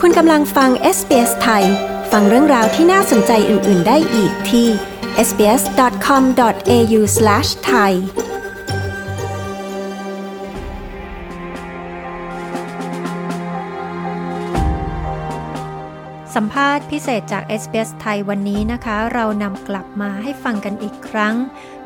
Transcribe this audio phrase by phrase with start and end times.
[0.00, 1.64] คุณกำลังฟัง SBS ไทย
[2.12, 4.66] ฟังเรื่องราวที่น่าสนใจอื่น ๆ ได้อีกที่
[5.28, 7.92] sbs.com.au/thai
[16.34, 21.34] สัมภาษณ์พิเศษจาก SBS ไทยวันนี้นะคะ เรานำกลับมาให้ฟังกันอีกครั้ง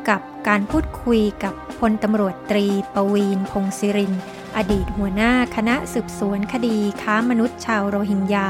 [0.09, 4.13] กับการพูดคุยกับพลตำรวจตรีปวีนพงศิริน
[4.57, 8.47] อดีตหัวหน้าคณะสืบสวนคดีค้ามนุษย์ชาวโรฮิงญา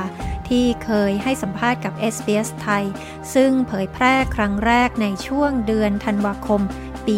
[0.48, 2.84] ที่เคยให้สัมภาษณ์กับ SBS ไทย
[3.34, 6.62] ซึ่งเผยแพร่ครั้งแรกในช่วงเดือนธันวาคม
[7.08, 7.18] ปี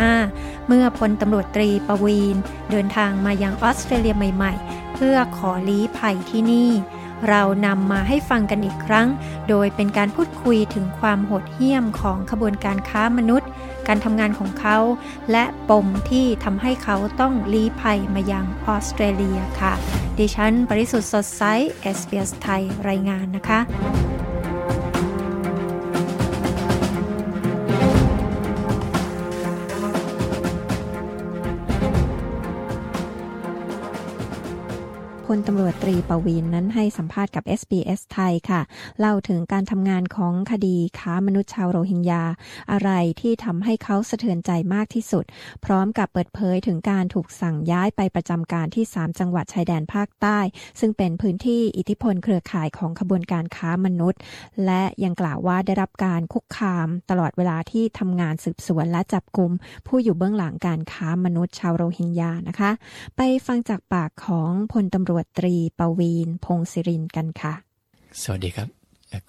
[0.00, 2.36] 2015 เมื่อพลตำรวจตรีปวีน
[2.70, 6.70] เดินทางมายังออสเตรเลียใหม่ ๆ เพื่อขอลี้ภัยที่นี่
[7.28, 9.08] เรานำมาให้ฟังกันอีกครั้ง
[9.48, 13.48] โดยเป็นการพูดคุยถึงความโหดเหี้ยมของขบวนการค้ามนุษย์
[13.88, 14.78] การทำงานของเขา
[15.32, 19.72] และปมที่ทำให้เขาต้องลี้ภัยมายังออสเตรเลียค่ะ
[20.18, 21.42] ดิฉัน บริสุทธ์สดใส
[21.96, 23.60] SBS ไทยรายงานนะคะ
[35.26, 38.60] พลตำรวจตรีปวีนนั้นให้สัมภาษณ์กับ SBS ไทยค่ะ
[39.00, 42.24] เล่าถึงการทำงานของคดีค้ามนุษย์ชาวโรฮิงญา
[42.72, 45.24] อะไรที่ทำให้เขาสะเทือนใจมากที่สุด
[45.64, 50.38] พร้อมกับเปิดเผยถึงการถูกสั่งย้ายไปประจำการที่ 3 จังหวัดชายแดนภาคใต้
[50.80, 54.20] ซึ่งเป็นพื้นที่อิทธิพลเครือข่ายของขบวนการค้ามนุษย์
[54.64, 59.52] และยังกล่าวว่าได้รับการคุกคามตลอดเวลาที่ทำงานสืบสวนและจับกลุ่ม
[59.86, 62.70] ผู้อยู่เบื้องหลังการค้ามนุษย์ชาวโรฮิงญานะคะ
[63.16, 67.54] ไปฟังจากปากของพลตำรวจตรีปวีนพงศิรินกันค่ะ
[68.22, 68.68] สวัสดีครับ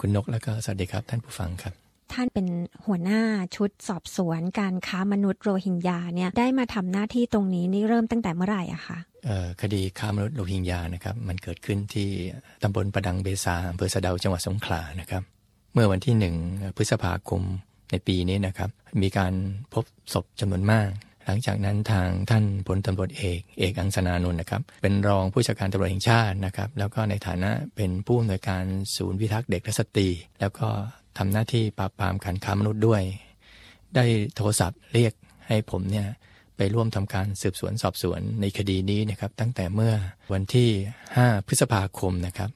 [0.00, 1.74] คุณนกแล้วก็สวัสดีครับท่านผู้ฟังครับ
[2.12, 2.46] ท่านเป็น
[2.86, 3.22] หัวหน้า
[3.56, 8.98] ชุดสอบสวนการค้ามนุษย์โรฮิงญาเนี่ยได้มาทำหน้าที่ตรงนี้นี่เริ่มตั้งแต่เมื่อไหร่อะคะ
[9.62, 12.08] คดีค้ามนุษย์โรฮิงญานะครับมันเกิดขึ้นที่
[12.62, 15.22] ตำบลประดังเบซาอำเภอสะเดาจังหวัดสงขลานะครับ
[15.72, 16.34] เมื่อวันที่หนึ่ง
[16.76, 17.42] พฤษภาคม
[17.90, 18.70] ในปีนี้นะครับ
[19.02, 19.32] มีการ
[19.72, 20.88] พบศพจำนวนมาก
[21.28, 28.64] หลังจากนั้นทางท่านพลตำรวจเอกเอกอังสนานุนนะครับ เป็นรองผู้จัดการตำรวจแห่งชาตินะครับ แล้วก็ในฐานะเป็นผู้อำนวยการ
[28.96, 30.08] ศูนย์พิทักษ์เด็กและสตรี
[30.40, 30.66] แล้วก็
[31.18, 33.02] ทำหน้าที่ปราบปรามการค้ามนุษย์ด้วย
[33.94, 34.04] ได้
[34.36, 35.12] โทรศัพท์เรียก
[35.48, 36.06] ให้ผมเนี่ย
[36.56, 39.92] ไปร่วมทำการสืบสวนสอบสวนในคดีนี้นะครับ ตั้งแต่เมื่อ
[40.32, 40.68] วันที่
[41.08, 42.50] 5 พฤษภาคมนะครับ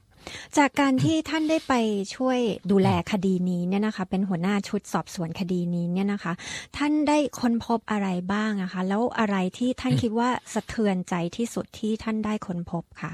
[0.59, 1.75] จากการที่ท่านได้ไป
[2.17, 2.39] ช่วย
[2.71, 6.33] ดูแลคดีนี้เนี่ยนะคะ เป็นหัวหน้าชุดสอบสวนคดีนี้เนี่ยนะคะ
[6.77, 13.13] ท่านได้ค้นพบอะไรบ้างอะคะ แล้วอะไรที่ท่านคิดว่าสะเทือนใจที่สุดที่ท่านได้ค้นพบคะ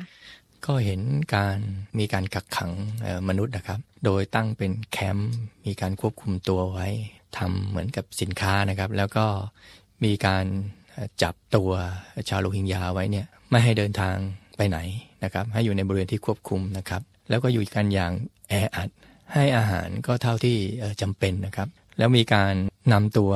[0.67, 1.01] ก็เห็น
[1.35, 1.59] การ
[1.99, 2.73] มีการกักขัง
[3.29, 5.33] มนุษย์นะครับ โดยตั้งเป็นแคมป์
[5.67, 6.89] มีการควบคุมตัวไว้
[7.37, 9.27] ทำเหมือนกับสินค้านะครับ แล้วก็
[10.05, 10.45] มีการ
[11.23, 11.71] จับตัว
[12.29, 14.17] ชาวโรฮิงญาไว้เนี่ยไม่ให้เดินทาง
[14.59, 14.79] ไปไหน
[15.25, 18.13] นะครับ ให้อยู่ในบริเวณที่ควบคุมนะครับ แล้วก็อยู่กันอย่าง
[18.49, 18.89] แออัด
[19.35, 20.57] ให้อาหารก็เท่าที่
[21.01, 22.55] จำเป็นนะครับ แล้วมีการ
[22.93, 23.33] นำตัว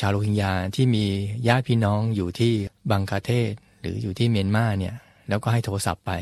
[0.00, 1.04] ชาวโรฮิงญาที่มี
[1.48, 2.52] ญาติพี่น้องอยู่ที่
[2.90, 4.94] บังคาเทศ หรืออยู่ที่เมียนมาเนี่ย
[5.28, 6.12] แล้วก็ให้โทรศัพท์ไป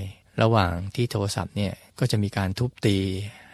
[0.42, 2.98] ระหว่างที่โทรศัพท์เนี่ยก็จะมีการทุบตี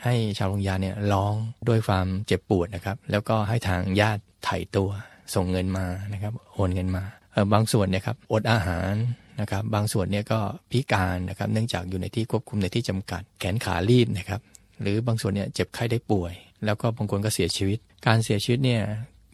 [0.05, 1.35] ให้ชาวโรฮิงญาเนี่ยร้อง
[1.69, 4.91] ด้วยความเจ็บปวดนะครับ แล้วก็ให้ทางญาติไถ่ตัว
[5.35, 7.05] ส่งเงินมานะครับ โอนเงินมา
[7.53, 8.93] บางส่วนเนี่ยครับอดอาหาร
[9.41, 10.41] นะครับบางส่วนเนี่ยก็
[10.71, 14.41] พิการนะครับเนื่องจากอยู่ในที่ควบคุมในที่จำกัด แขนขาลีบนะครับ
[14.81, 16.33] หรือบางส่วนเนี่ยเจ็บไข้ได้ป่วย
[16.65, 18.83] แล้วก็บางคนก็เสียชีวิต การเสียชีวิตเนี่ย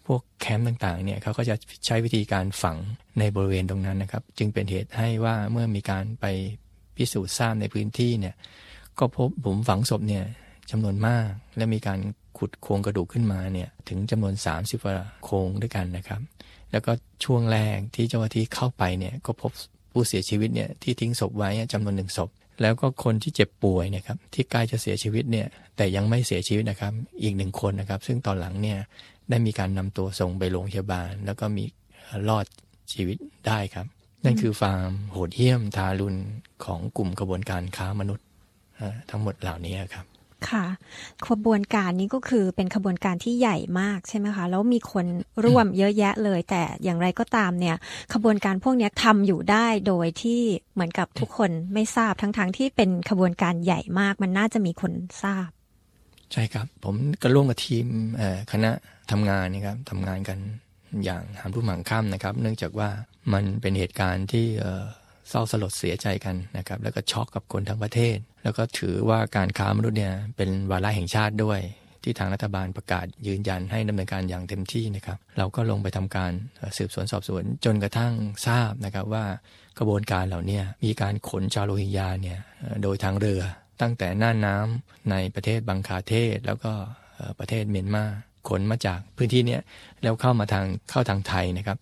[0.07, 1.55] พวกแคมป์ต่างๆเนี่ยเขาก็จะ
[1.87, 2.77] ใช้วิธีการฝัง
[3.19, 6.27] ในบริเวณตรงนั้นนะครับ จึงเป็นเหตุให้ว่าเมื่อมีการไป
[6.97, 8.35] พิสูจน์ทราบในพื้นที่เนี่ย
[8.99, 10.25] ก็พบผมฝังศพเนี่ย
[10.71, 11.99] จำนวนมาก และมีการ
[12.39, 16.21] ขุดโครงกระดูกขึ้นมาเนี่ยถึงจำนวน 30กว่าโครงด้วยกันนะครับ
[16.73, 16.93] แล้วก็
[17.25, 19.53] ช่วงแรกที่เจ้าหน้าที่เข้าไปเนี่ยก็พบ
[19.97, 22.31] ผู้เสียชีวิตเนี่ยที่ทิ้งศพไว้จำนวนหนึ่งศพ
[22.63, 25.47] แล้วก็คนที่เจ็บป่วยนะครับที่ใกล้จะเสียชีวิตเนี่ย
[25.77, 26.93] แต่ยังไม่เสียชีวิตนะครับ
[27.23, 28.79] อีกหนึ่งคนนะครับ ซึ่งตอนหลังเนี่ย
[29.31, 31.65] ได้มีการนำตัวส่งไปโรงพยาบาล แล้วก็มี
[32.29, 32.47] รอด
[32.93, 33.87] ชีวิตได้ครับ
[34.25, 36.17] นั่นคือฟาร์มโหดเหี้ยมทารุณ
[36.65, 38.27] ของกลุ่มกระบวนการค้ามนุษย์
[39.11, 40.07] ทั้งหมดเหล่านี้ครับ
[40.51, 40.65] ค่ะ
[41.29, 45.07] ขบวนการนี้ก็คือเป็นขบวนการที่ใหญ่มากใช่ไหมคะ แล้วมีคน
[45.45, 47.77] ร่วมเยอะแยะเลย แต่อย่างไรก็ตามเนี่ย
[48.15, 50.41] ขบวนการพวกนี้ทำอยู่ได้โดยที่
[50.75, 55.49] เหมือนกับทุกคนไม่ทราบทั้งๆทที่เป็นขบวนการใหญ่มาก มันน่าจะมีคนทราบ
[56.33, 57.87] ใช่ครับ ผมก็ร่วมกับทีม
[58.53, 58.71] คณะ
[59.11, 60.39] ทำงานนี่ครับทำงานกัน
[61.05, 62.89] อย่างหามรุ่มหางค่ำนะครับ เนื่องจากว่า
[63.33, 64.47] มันเป็นเหตุการณ์ที่
[65.29, 71.61] เศร้าสลดเสียใจกันนะครับแล้วก็ช็อกกับคนทั้งประเทศ แล้วก็ถือว่าการค้ามนุษย์เนี่ยเป็นวาระแห่งชาติด้วย
[72.03, 76.33] ที่ทางรัฐบาลประกาศยืนยันให้ดำเนินการอย่างเต็มที่นะครับเราก็ลงไปทำการ
[76.77, 78.13] สืบสวนสอบสวนจนกระทั่ง
[78.47, 79.25] ทราบนะครับว่า
[79.79, 82.39] กระบวนการเหล่านี้มีการขนชาวโรฮิงญาเนี่ย
[82.83, 83.43] โดยทางเรือ
[83.81, 84.67] ตั้งแต่น่านน้า
[85.11, 86.73] ในประเทศบังคาเทศ แล้วก็
[87.39, 88.05] ประเทศเมียนมา
[88.49, 89.59] ขนมาจากพื้นที่นี้
[90.03, 91.79] แล้วเข้ามาทางเข้าทางไทยนะครับ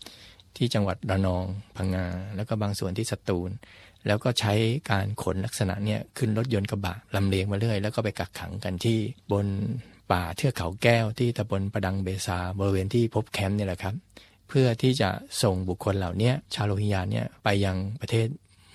[0.56, 1.45] ที่จังหวัดระนอง
[1.77, 2.06] พังงา
[2.37, 3.51] แล้วก็บางส่วนที่สตูล
[4.06, 4.53] แล้วก็ใช้
[4.91, 8.99] การขนลักษณะเนี้ยขึ้นรถยนต์กระบะลำเลียงมาเรื่อย แล้วก็ไปกักขังกันที่
[9.33, 9.47] บน
[10.12, 13.95] ป่าเทือกเขาแก้วที่ตำบลประดังเบซาบริเวณที่พบแคมป์นี่แหละครับ
[14.49, 15.11] เพื่อที่จะ
[15.43, 18.29] ส่งบุคคลเหล่านี้ชาวโรฮิงญาเนี่ยไปยังประเทศ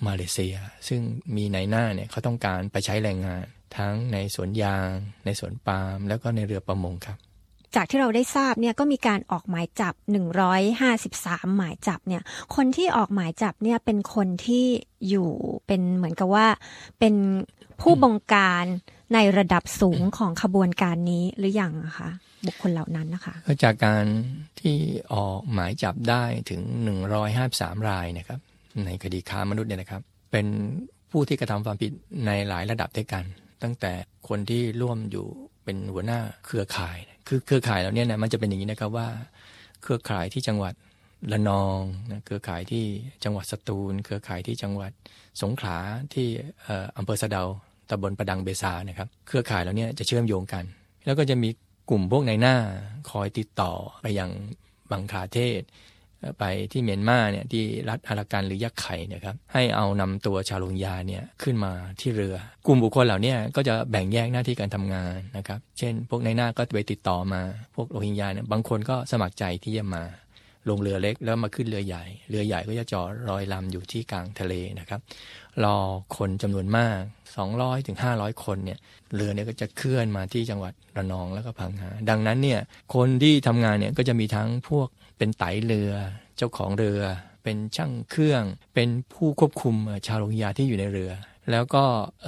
[0.06, 0.56] มาเลเซีย
[0.88, 1.00] ซึ่ง
[1.36, 3.42] มีในหน้าเนี่ยเขาต้องการไปใช้แรงงาน
[3.76, 4.88] ทั้งในสวนยาง
[5.24, 7.18] ในสวนปาล์มแล้วก็ในเรือประมงครับ
[7.76, 9.94] จากที่เราได้ทราบเนี่ยก็มีการออกหมายจับ
[10.74, 12.22] 153 หมายจับเนี่ย
[12.56, 14.64] คนที่ออกหมายจับเนี่ยเป็นคนที่
[15.08, 15.30] อยู่
[15.66, 16.46] เป็นเหมือนกับว่า
[16.98, 17.14] เป็น
[17.80, 18.64] ผู้บงการ
[19.14, 22.10] ในระดับสูงของขบวนการนี้หรืออยังคะ
[22.46, 24.04] บุคคลเหล่านั้นนะคะก็จากการ
[24.60, 24.76] ที่
[25.14, 26.60] ออกหมายจับได้ถึง
[27.24, 28.40] 153 รายนะครับ
[28.86, 30.02] ในคดีค้ามนุษย์เนี่ยนะครับ
[30.32, 30.46] เป็น
[31.10, 31.92] ผู้ที่กระทำความผิด
[32.26, 33.24] ในหลายระดับด้วยกัน
[33.62, 33.92] ตั้งแต่
[34.28, 35.26] คนที่ร่วมอยู่
[35.64, 36.98] เป็นหัวหน้าเครือข่าย
[37.32, 39.08] คือเครือข่ายเราเนี่ยนะมันจะเป็นอย่างนี้นะครับว่า
[39.82, 40.74] เครือข่ายที่จังหวัด
[41.32, 41.78] ละนอง
[42.10, 42.84] นะเครือข่ายที่
[43.24, 44.92] จังหวัดสตูล เครือข่ายที่จังหวัด
[45.42, 45.76] สงขลา
[46.14, 46.26] ที่
[46.96, 47.42] อำเภอสะเดา
[47.90, 50.64] ตำบลประดังเบซานะครับ เครือข่ายเราเนี่ยจะเชื่อมโยงกัน
[51.04, 51.48] แล้วก็จะมี
[51.90, 52.56] กลุ่มพวกในหน้า
[53.10, 53.72] คอยติดต่อ
[54.02, 54.30] ไปยัง
[54.90, 55.62] บังคาเทศ
[56.38, 62.36] ไปที่เมียนมาเนี่ยที่รัฐอารากันหรือยักไข่เนี่ยครับให้เอานำตัวชาวโรฮิงญาเนี่ยขึ้นมาที่เรือ
[62.66, 67.42] กลุ่มบุคคลเหล่านี้ก็จะแบ่งแยกหน้าที่การทำงานนะครับ เช่น พวกในหน้าก็ไปติดต่อมา
[67.74, 70.04] พวกโรฮิงญาเนี่ยบางคนก็สมัครใจที่จะมา
[70.68, 75.00] ลงเรือเล็กแล้วมาขึ้นเรือใหญ่ เรือใหญ่ก็จะจอดรอยลำอยู่ที่กลางทะเลนะครับ
[75.64, 75.76] รอ
[76.16, 77.00] คนจำนวนมาก
[77.44, 78.78] 200ถึง500 คนเนี่ย
[79.14, 82.60] เรือเนี่ยก็จะเคลื่อนมาที่จังหวัดระนองแล้วก็พังงา ดังนั้นเนี่ย
[82.94, 84.88] คนที่ทำงานเนี่ยก็จะมีทั้งพวก
[85.20, 85.92] เป็นไตเรือ
[86.36, 87.00] เจ้าของเรือ
[87.44, 88.44] เป็นช่างเครื่อง
[88.74, 89.76] เป็นผู้ควบคุม
[90.06, 91.10] ชาวโรฮิงญาที่อยู่ในเรือ
[91.50, 91.84] แล้วก็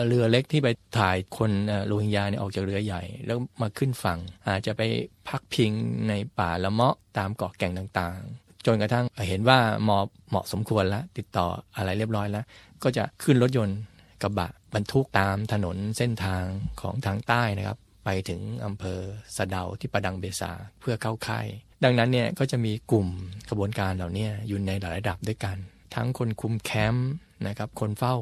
[0.06, 0.68] เรือเล็กที่ไป
[0.98, 1.50] ถ่ายคน
[1.86, 4.18] โรฮิงญาเนี่ยออกจากเรือใหญ่ แล้วมาขึ้นฝั่ง
[4.48, 4.82] อาจจะไป
[5.28, 5.72] พักพิง
[6.08, 11.46] ในป่าละเมาะตามเกาะแก่งต่างๆ จนกระทั่งเห็นว่าเหมาะเหมาะสมควรแล้วติดต่อ
[11.76, 12.44] อะไรเรียบร้อยแล้ว
[12.82, 13.78] ก็จะขึ้นรถยนต์
[14.22, 16.44] กระบะบรรทุกตามถนนเส้นทาง
[16.80, 19.00] ของทางใต้นะครับ ไปถึงอำเภอ
[19.36, 21.46] สะเดาที่ประดังเบซาเพื่อเข้าค่าย
[21.84, 23.08] ดังนั้นเนี่ยก็จะมีกลุ่ม
[23.48, 25.56] กระบวนการเหล่านี้อยู่ในหลายระดับด้วยกัน
[25.94, 27.10] ทั้งคนคุมแคมป์
[27.46, 28.16] นะครับ คนเฝ้า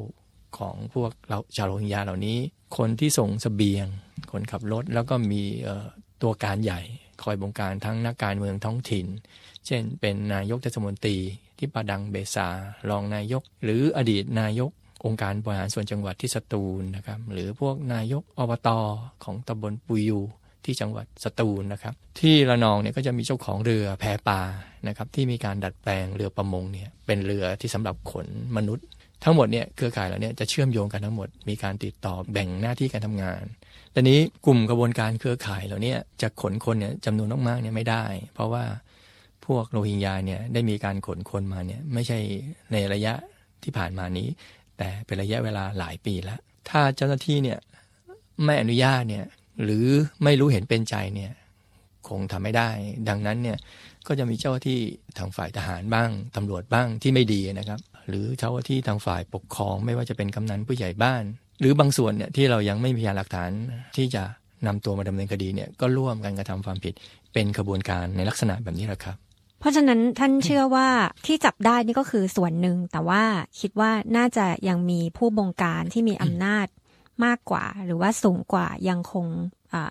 [0.59, 2.39] ของพวกเราชาวโรฮิงญาเหล่านี้
[2.77, 3.87] คนที่ส่งสเสบียง
[4.33, 5.43] คนขับรถ แล้วก็มี
[6.23, 6.81] ตัวการใหญ่
[7.23, 9.07] คอยบงการทั้งนักการเมืองท้องถิ่น
[9.67, 11.17] เช่น เป็นนายกเทศมนตรี
[11.59, 12.49] ที่ปาดังเบซา
[12.91, 14.71] รองนายก หรืออดีตนายก
[15.05, 18.81] องค์การบริหารส่วนจังหวัดที่สตูลนะครับ หรือพวกนายกอบตอ
[19.25, 20.21] ของตำบลปุยู
[20.65, 24.41] ที่จังหวัดสตูลนะครับ ที่ระนองเนี่ยก็จะมีเจ้าของเรือแพปลา
[24.89, 28.27] นะครับที่มีการดัดแปลงเรือประมงเนี่ยเป็นเรือที่สำหรับขน
[28.57, 28.87] มนุษย์
[29.25, 33.43] ทั้งหมดเนี่ยเครือข่ายเหล่านี้จะเชื่อมโยงกันทั้งหมด มีการติดต่อแบ่งหน้าที่การทำงาน
[33.95, 38.05] ตอนนี้กลุ่มกระบวนการเครือข่ายเหล่านี้จะขนคนเนี่ยจำนวนมากๆเนี่ยไม่ได้
[38.35, 38.65] เพราะว่า
[39.47, 42.19] พวกโรฮิงญาเนี่ยได้มีการขนคนมาเนี่ยไม่ใช่
[42.73, 43.15] ในระยะ
[43.63, 44.29] ที่ผ่านมานี้
[44.79, 47.59] แต่เป็นระยะเวลาหลายปีแล้ว ถ้าเจ้าหน้าที่เนี่ย
[48.45, 49.25] ไม่อนุญาตเนี่ย
[49.63, 49.87] หรือ
[50.25, 51.33] ไม่รู้เห็นเป็นใจเนี่ย
[52.09, 52.69] คงทำไม่ได้
[53.09, 53.59] ดังนั้นเนี่ย
[54.07, 54.79] ก็จะมีเจ้าที่
[55.19, 61.23] ทางฝ่ายทหารบ้างตำรวจบ้างที่ไม่ดีนะครับ หรือเจ้าที่ทางฝ่ายปกครองไม่ว่าจะเป็นกำนันผู้ใหญ่บ้าน
[61.61, 63.51] หรือบางส่วนเนี่ยที่เรายังไม่มีพยานหลักฐาน
[63.97, 64.23] ที่จะ
[64.67, 66.95] นำตัวมาดำเนินคดีเนี่ยก็ร่วมกันกระทำความผิด
[67.33, 69.17] เป็นขบวนการในลักษณะแบบนี้แหละครับ
[69.61, 70.89] เพราะฉะนั้นท่านเชื่อว่า
[71.27, 73.23] ที่จับได้นี่ก็คือส่วนหนึ่ง แต่ว่า
[73.61, 76.67] คิดว่าน่าจะยังมีผู้บงการที่มีอำนาจ
[77.27, 79.27] มากกว่า หรือว่าสูงกว่ายังคง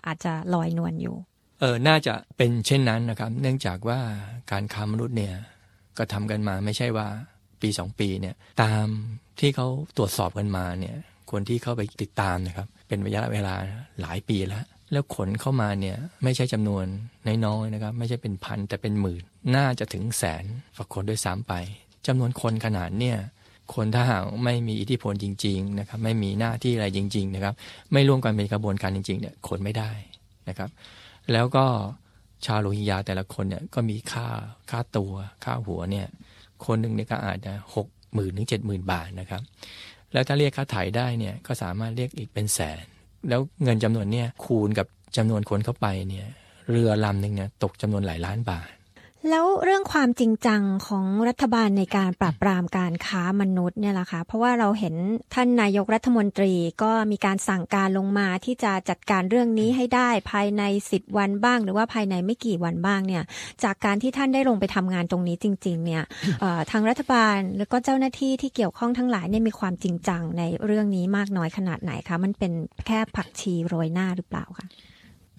[0.06, 1.16] อาจจะลอยนวลอยู่
[1.60, 3.98] เออน่าจะเป็นเช่นนั้นนะครับ เนื่องจากว่า
[4.50, 5.34] การค้ามนุษย์เนี่ย
[5.98, 7.06] ก็ทำกันมาไม่ใช่ว่า
[7.62, 8.86] ปีสองปีเนี่ยตาม
[9.40, 10.96] ที่เขาตรวจสอบกันมาเนี่ย
[11.30, 13.54] คนที่เข้าไปติดตามนะครับ เป็นระยะเวลา
[14.00, 16.84] หลายปีแล้ว แล้วขนเข้ามาเนี่ยไม่ใช่จำนวน
[17.46, 19.22] น้อยๆนะครับ ไม่ใช่เป็นพันแต่เป็นหมื่น
[19.56, 20.44] น่าจะถึงแสน
[20.76, 21.54] ฝักคนด้วยซ้ำไป
[22.06, 23.18] จำนวนคนขนาดเนี่ย
[23.74, 27.54] คนถ้าหากไม่มีอิทธิพลจริง ๆ นะครับ ไม่มีหน้าที่อะไรจริง ๆ นะครับ
[27.92, 29.90] ไม่ร่วมกันเป็นกระบวนการจริง ๆ เนี่ยคนไม่ได้
[30.48, 30.70] นะครับ
[31.32, 31.64] แล้วก็
[32.46, 34.26] ชาวโรฮิงญาแต่ละคนเนี่ยก็มีค่า
[34.70, 35.12] ค่าตัว
[35.44, 36.06] ค่าหัวเนี่ย
[36.66, 39.42] คนหนึ่งเนี่ยก็อาจจะหกหมื่นถึงเจ็ดหมื่นบาทนะครับ
[40.12, 42.84] แล้วถ้าเรียกค่าถ่ายได้เนี่ยก็สามารถเรียกอีกเป็นแสน
[43.28, 44.86] แล้วเงินจำนวนเนี่ยคูณกับ
[45.16, 46.26] จำนวนคนเข้าไปเนี่ย
[46.70, 48.70] เรือลำหนึ่งเนี่ยตกจำนวนหลายล้านบาท
[49.28, 54.94] แล้วเรื่องความจริงจังของรัฐบาลในการปราบปรามการค้ามนุษย์เนี่ยล่ะคะเพราะว่าเราเห็น
[55.34, 63.22] ท่านนายกรัฐมนตรีก็มีการสั่งการลงมาที่จะจัดการเรื่องนี้ให้ได้ภายใน10วันบ้าง หรือว่าภายในไม่กี่วันบ้างเนี่ย
[63.64, 66.02] จากการที่ท่านได้ลงไปทำงานตรงนี้จริง ๆ เนี่ย
[66.70, 72.52] ทางรัฐบาลแล้วก็เจ้าหน้าที่ที่เกี่ยวข้องทั้งหลายเนี่ยมีความจริงจังในเรื่องนี้มากน้อยขนาดไหนคะมันเป็น
[72.86, 74.66] แค่ผักชีโรยหน้าหรือเปล่าคะ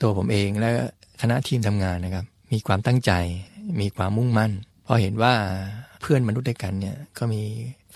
[0.02, 0.70] ตัวผมเองและ
[1.22, 3.12] คณะทีมทำงานนะครับ มีความตั้งใจ
[3.80, 4.52] มีความมุ่งมั่น
[4.88, 5.34] พอเห็นว่า
[6.02, 7.44] เพื่อนมนุษย์ด้วยกันเนี่ยก็มี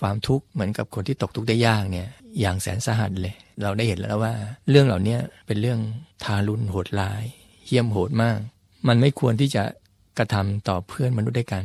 [0.00, 2.08] ความทุกข์เหมือนกับคนที่ตกทุกข์ได้ยากเนี่ย
[2.40, 4.34] อย่างแสนสาหัสเลย เราได้เห็นแล้วว่า
[4.70, 5.16] เรื่องเหล่านี้
[5.46, 5.80] เป็นเรื่อง
[6.24, 7.24] ทารุณโหดร้าย
[7.66, 8.38] เหี้ยมโหดมาก
[8.88, 9.64] มันไม่ควรที่จะ
[10.18, 11.64] กระทำต่อเพื่อนมนุษย์ด้วยกัน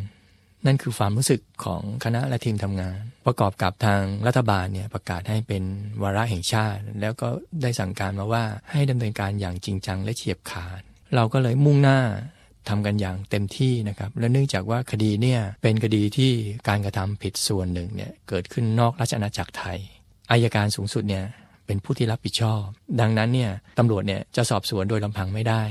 [0.65, 5.63] นั่นคือความรู้สึกของคณะและทีมทำงาน ประกอบกับทางรัฐบาลเนี่ยประกาศให้เป็น
[6.01, 7.27] วาระแห่งชาติ แล้วก็
[7.61, 10.81] ได้สั่งการมาว่าให้ดำเนินการอย่างจริงจังและเฉียบขาด
[11.15, 11.99] เราก็เลยมุ่งหน้า
[12.69, 16.31] ทำกันอย่างเต็มที่นะครับ และเนื่องจากว่าคดีเนี่ยเป็นคดีที่
[16.69, 19.77] การกระทำผิดส่วนหนึ่งเนี่ยเกิดขึ้นนอกราชอาณาจักรไทย
[20.31, 21.25] อายการสูงสุดเนี่ย
[21.65, 22.63] เป็นผู้ที่รับผิดชอบ
[23.01, 25.63] ดังนั้นเนี่ยตำรวจเนี่ยจะสอบสวนโดยลำพังไม่ได้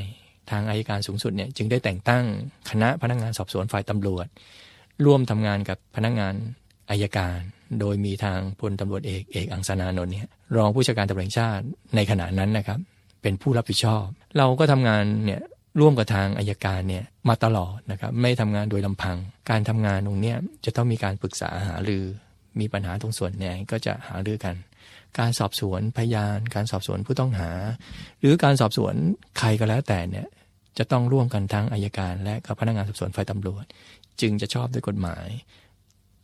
[0.51, 2.25] ทางอายการสูงสุดเนี่ยจึงได้แต่งตั้ง
[2.71, 4.27] คณะพนักงานสอบสวนฝ่ายตำรวจ
[5.05, 6.35] ร่วมทำงานกับพนักงาน
[6.91, 7.39] อายการ
[7.81, 11.65] โดยมีทางพลตำรวจเอกเอกอังสนานนท์เนี่ยรองผู้จัดการตำรวจแห่งชาติ
[11.97, 12.79] ในขณะนั้นนะครับ
[13.23, 14.05] เป็นผู้รับผิดชอบ
[14.39, 15.41] เราก็ทำงานเนี่ย
[15.79, 19.17] ร่วมกับทางอายการเนี่ยมาตลอดนะครับไม่ทำงานโดยลำพัง
[19.51, 20.35] การทำงานตรงนี้
[20.65, 22.05] จะต้องมีการปรึกษาหารือ
[22.61, 24.57] มีปัญหาตรงส่วนไหนก็จะหารือกัน
[25.19, 27.51] การสอบสวนพยาน การสอบสวนผู้ต้องหา
[28.21, 28.95] หรือการสอบสวน
[29.39, 30.27] ใครก็แล้วแต่เนี่ย
[30.79, 33.65] จะต้องร่วมกันทั้งอายการ และกับพนักงานสอบสวนฝ่ายตำรวจ
[34.21, 35.29] จึงจะชอบด้วยกฎหมาย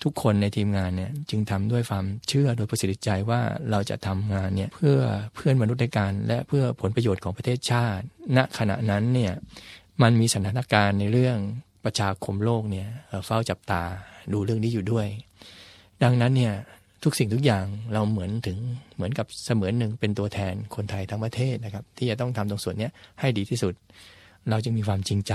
[0.02, 4.96] ทุกคนในทีมงานเนี่ยจึงทำด้วยความเชื่อโดยประสิทธิใจว่าเราจะทำงานเนี่ยเพื่อ
[5.34, 8.04] เพื่อนมนุษย์ในการและเพื่อผลประโยชน์ของประเทศชาติ
[8.36, 9.32] ณขณะนั้นเนี่ย
[10.02, 11.38] มันมีสถานการณ์ในเรื่อง
[11.84, 12.88] ประชาคมโลกเนี่ย
[13.26, 13.82] เฝ้าจับตา
[14.32, 15.06] ดูเรื่องนี้อยู่ด้วย
[16.02, 16.54] ดังนั้นเนี่ย
[17.04, 18.58] ทุกสิ่งทุกอย่างเราเหมือนถึง
[18.96, 22.88] เหมือนกับเสมือนหนึ่งเป็นตัวแทนคนไทยทั้งประเทศนะครับ ที่จะต้องทำตรงส่วนนี้
[23.20, 23.74] ให้ดีที่สุด
[24.50, 25.32] เราจึงมีความจริงใจ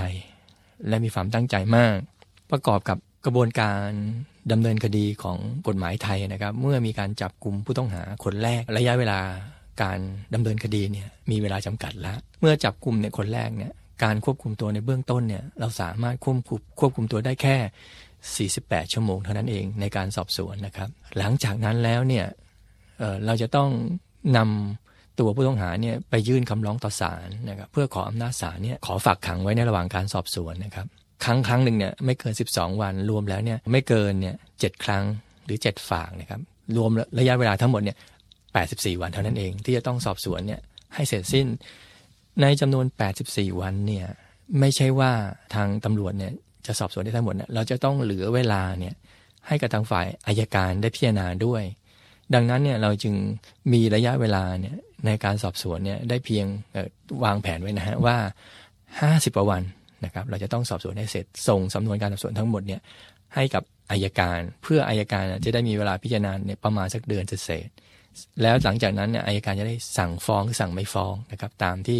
[0.87, 1.97] และมีความตั้งใจมาก
[2.51, 3.89] ประกอบกับกระบวนการ
[4.51, 9.19] ดำเนินคดีของกฎหมายไทยนะครับ เมื่อมีการจับกลุ่มผู้ต้องหาคนแรก ระยะเวลา
[9.83, 9.99] การ
[10.33, 13.71] ดำเนินคดีเนี่ยมีเวลาจำกัดแล้ว เมื่อจับกลุ่มเนี่ยคนแรกเนี่ย
[14.03, 22.25] การควบคุมตัวในเบื้องต้นเนี่ยเราสามารถควบคุมควบคุมตัวได้แค่ 48 ชั่วโมงเท่านั้นเองในการสอบสวนนะครับ หลังจากนั้นแล้วเนี่ย
[22.99, 23.69] เเราจะต้อง
[24.37, 30.87] นำตัวผู้ต้องหาเนี่ยไปยื่นคำร้องต่อศาลนะครับเพื่อขออำนาจศาลเนี่ยขอฝากขังไว้ในระหว่างการสอบสวนนะครับ
[31.23, 35.03] ครั้งครั้งหนึ่งเนี่ยไม่เกิน 12 วันรวมแล้วเนี่ยไม่เกินเนี่ยเครั้ง
[35.45, 36.41] หรือ 7 ฝากนะครับ
[36.77, 37.97] รวมระยะเวลาทั้งหมดเนี่ย
[38.47, 40.61] 84 วันเท่านั้นเอง ที่จะต้องสอบสวนเนี่ย
[40.95, 41.47] ให้เสร็จสิ้น
[42.41, 42.85] ในจำนวน
[43.23, 44.07] 84 วันเนี่ย
[44.59, 45.11] ไม่ใช่ว่า
[45.55, 46.31] ทางตำรวจเนี่ย
[46.65, 48.93] จะสอบสวนได้ทั้งหมดเนี่ยเราจะต้องเหลือเวลาเนี่ย
[49.47, 51.63] ให้กับทางฝ่ายอายการได้พิจารณาด้วย
[52.33, 53.15] ดังนั้นเนี่ยเราจึง
[53.73, 54.75] มีระยะเวลาเนี่ย
[55.05, 56.45] ในการสอบสวนเนี่ยได้เพียง
[57.23, 58.17] วางแผนไว้นะฮะว่า
[58.77, 59.63] 50กว่าวัน
[60.05, 62.81] นะครับเราจะต้องสอบสวนให้เสร็จส่งสำนวนการสอบสวนทั้งหมดเนี่ย
[63.35, 67.69] ให้กับอายการ เพื่ออายการจะได้มีเวลาพิจารณาเนี่ยประมาณสักเดือนเศษ
[68.41, 71.99] แล้วหลังจากนั้นเนี่ยอายการจะได้สั่งฟ้องหรือสั่งไม่ฟ้องนะครับตามที่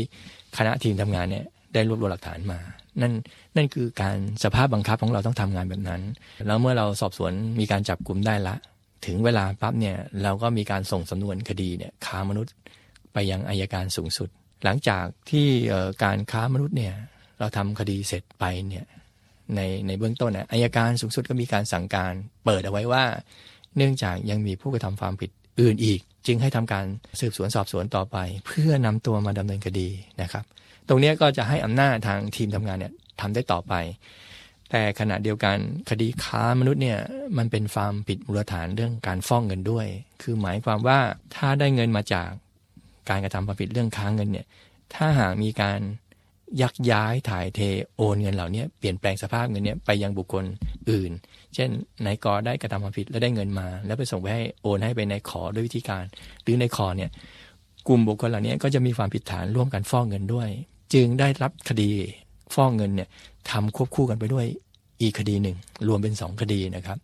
[0.58, 2.60] คณะทีมทำงานเนี่ยได้รวบรวมหลักฐานมา
[3.02, 3.14] นั่น
[3.56, 6.02] นั่นคือการสภาพบังคับของเราต้องทำงานแบบนั้น
[6.48, 8.56] แล้วเมื่อเราสอบสวนมีการจับกลุ่มได้ละ
[9.06, 12.54] ถึงเวลาปั๊บเนี่ยเราก็มีการส่งสำนวนคดีเนี่ยค้ามนุษย์
[13.14, 14.30] ไปยังอายการสูงสุด
[14.64, 15.48] หลังจากที่
[16.04, 16.94] การค้ามนุษย์เนี่ย
[17.42, 18.86] เราทำคดีเสร็จไปเนี่ย
[19.56, 22.14] ในในเบื้องต้นนะอายการสูงสุดก็มีการสั่งการ
[22.46, 23.04] เปิดเอาไว้ว่า
[23.78, 25.30] เนื่องจากยังมีผู้กระทำความผิด
[25.62, 26.86] อื่นอีก จึงให้ทำการ
[27.20, 29.90] สืบสวนสอบสวนต่อไป เพื่อนำตัวมาดำเนินคดี
[30.22, 30.44] นะครับ
[30.88, 33.74] ตรงนี้ก็จะให้อำนาจทางทีมทำงานเนี่ยทำได้ต่อไป
[34.70, 35.58] แต่ขณะเดียวกัน
[35.90, 37.00] คดีค้ามนุษย์เนี่ย
[37.38, 39.88] มันเป็นความผิดมูลฐานเรื่องการฟ้องเงินด้วย
[40.22, 41.00] คือหมายความว่า
[41.36, 42.30] ถ้าได้เงินมาจาก
[43.10, 44.46] การกระทำความผิดเรื่องค้างเงินเนี่ย
[44.94, 45.80] ถ้าหากมีการ
[46.62, 47.60] ยักย้ายถ่ายเท
[47.96, 50.44] โอนเงินเหล่านี้เปลี่ยนแปลงสภาพเงินเนี้ยไปยังบุคคล
[50.92, 51.12] อื่น
[51.56, 51.70] เช่น
[52.06, 56.04] นายกอได้กระทำความผิดแล้วได้เงินมา แล้วไปส่งไปให้โอนให้ไปในขอด้วยวิธีการ
[56.44, 57.10] หรือในขอเนี่ย
[57.88, 60.50] กลุ่มบุคคลเหล่านี้ก็จะมีความผิดฐานร่วมกันฟ้องเงินด้วย
[60.94, 61.92] จึงได้รับคดี
[62.56, 63.10] ฟ้องเงินเนี่ย
[63.50, 64.46] ทำควบคู่กันไปด้วย
[65.02, 66.98] อีกคดีหนึ่งรวมเป็นสองคดีนะครับ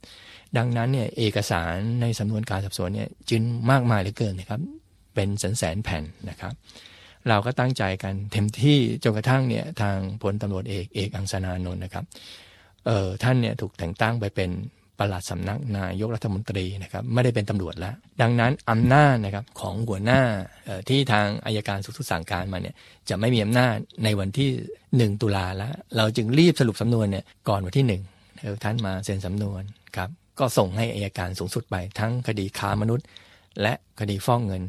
[0.57, 4.61] ดังนั้นเนี่ยเอกสารในสำนวนการสอบสวนเนี่ยจึงมากมายเหลือเกินนะครับ
[5.15, 6.53] เป็นแสนแสนแผ่นนะครับ
[7.29, 12.05] เราก็ตั้งใจกันเต็มที่จนกระทั่งเนี่ยทางพลตำรวจเอกเอกอังสนานนท์นะครับ
[12.85, 14.49] เอ่อท่านเนี่ยถูกแต่งตั้งไปเป็น
[14.99, 20.21] ประหลัดสำนักนายกรัฐมนตรีนะครับไม่ได้เป็นตำรวจแล้ว ดังนั้นอำนาจนะครับของหัวหน้า
[20.89, 22.75] ที่ทางอายการสูงสุดสั่งการมาเนี่ย
[23.09, 24.49] จะไม่มีอำนาจในวันที่
[25.13, 27.85] 1 ตุลาแล้ว เราจึงรีบสรุปสำนวนเนี่ยก่อนวันที่
[28.27, 29.63] 1ท่านมาเซ็นสำนวน
[29.95, 33.05] ครับก็ส่งให้อายการสูงสุดไปทั้งคดีค้ามนุษย์
[33.61, 34.63] และคดีฟ้องเงิน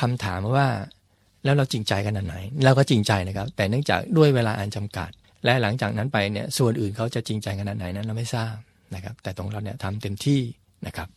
[0.00, 0.68] คำถามว่า
[1.46, 5.10] แล้วเราจริงใจกันไหนเราก็จริงใจนะครับ แต่เนื่องจากด้วยเวลาอันจำกัด
[5.44, 8.54] และหลังจากนั้นไปเนี่ยส่วนอื่นเขาจะจริงใจขนาดไหนนั้นเราไม่ทราบ
[8.94, 10.40] นะครับ แต่ตรงเราเนี่ยทำเต็มที่
[10.86, 11.08] นะครับ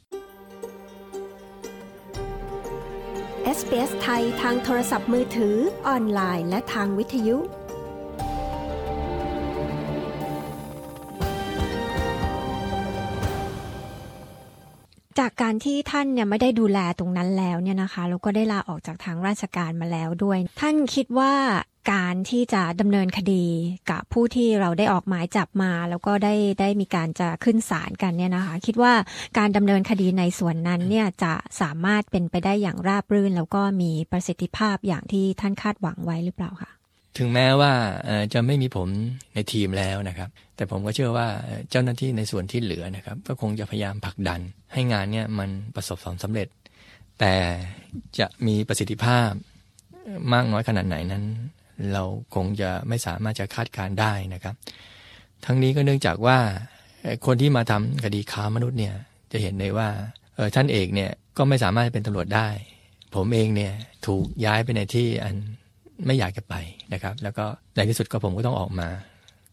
[3.57, 5.55] SBS ไทยทางโทรศัพท์มือถือ
[5.87, 7.37] ออนไลน์ และทางวิทยุ
[15.19, 21.33] จากการที่ท่านเนี่ยไม่ได้ดูแลตรงนั้นแล้วเนี่ยนะคะแล้วก็ได้ลาออกจากทางราชการมาแล้วด้วย ท่านคิดว่า
[21.93, 23.45] การที่จะดำเนินคดี
[23.89, 28.93] กับผู้ที่เราได้ออกหมายจับมา แล้วก็ได้ได้มีการจะขึ้นศาลกันเนี่ยนะคะ คิดว่า
[29.37, 36.71] การดำเนินคดีในส่วนนั้นเนี่ยจะสามารถเป็นไปได้อย่างราบรื่น แล้วก็มีประสิทธิภาพอย่างที่ท่านคาดหวังไว้หรือเปล่าคะ
[37.17, 37.73] ถึงแม้ว่า
[38.33, 38.87] จะไม่มีผม
[39.35, 41.27] ในทีมแล้วนะครับ แต่ผมก็เชื่อว่า
[41.69, 44.39] เจ้าหน้าที่ในส่วนที่เหลือนะครับ ก็คงจะพยายามผลักดัน
[44.73, 46.47] ให้งานเนี้ยมันประสบความสำเร็จ
[47.19, 47.33] แต่
[48.19, 49.29] จะมีประสิทธิภาพ
[50.33, 51.23] มากน้อยขนาดไหนนั้น
[51.93, 52.03] เรา
[52.35, 54.55] คงจะไม่สามารถจะคาดการได้นะครับ
[55.45, 56.37] ทั้งนี้ก็เนื่องจากว่า
[57.25, 58.95] คนที่มาทำคดีค้ามนุษย์เนี่ย
[59.31, 59.87] จะเห็นเลยว่า
[60.55, 62.49] ท่านเอกเนี่ยก็ไม่สามารถเป็นตำรวจได้
[63.15, 63.73] ผมเองเนี่ย
[64.07, 65.35] ถูกย้ายไปในที่อัน
[66.05, 66.55] ไม่อยากจะไป
[66.93, 68.89] นะครับ แล้วก็ในที่สุดก็ผมก็ต้องออกมา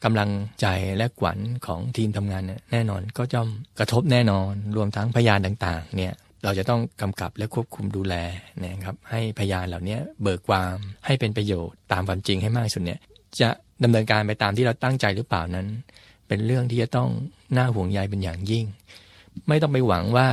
[0.05, 3.41] กำลังใจและขวัญของทีมทำงานเนี่ยแน่นอนก็จะ
[3.79, 6.13] กระทบแน่นอนรวมทั้งพยานต่างๆเนี่ย
[6.45, 8.15] เราจะต้องกำกับและควบคุมดูแล
[8.65, 10.77] นะครับให้พยานเหล่านี้เบิกความ
[11.07, 13.01] ให้เป็นประโยชน์ตามความจริงให้มากสุดเนี่ย
[13.41, 13.49] จะ
[13.83, 15.67] ดำเนินการไปตามที่เราตั้งใจหรือเปล่านั้น
[16.29, 17.09] เป็นเรื่องที่จะต้อง
[17.57, 18.65] น่าห่วงใยเป็นอย่างยิ่ง
[19.49, 20.29] ไม่ต้องไปหวังว่า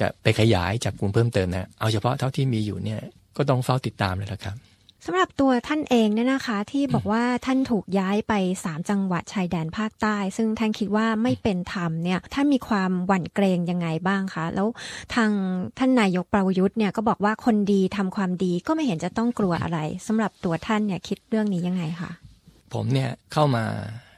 [0.00, 3.00] จะไปขยายจับกลุ่มเพิ่มเติมนะเอาเฉพาะเท่าที่มีอยู่เนี่ย
[3.36, 4.56] ก็ต้องเฝ้าติดตามเลยละครับ
[5.06, 8.32] สำหรับตัวท่านเองเนี่ยนะคะ ที่บอกว่าท่านถูกย้ายไป
[8.64, 14.68] สามจังหวัดชายแดนภาคใต้ ซึ่งท่านคิดว่าไม่เป็นธรรมเนี่ยท่านมีความหวั่นเกรงยังไงบ้างคะแล้ว
[15.14, 15.30] ทาง
[15.78, 22.10] ท่านนายกประยุทธ์เนี่ยก็บอกว่าคนดีทำความดีก็ไม่เห็นจะต้องกลัวอะไรสำหรับตัวท่านเนี่ยคิดเรื่องนี้ยังไงคะ
[22.74, 23.64] ผมเนี่ยเข้ามา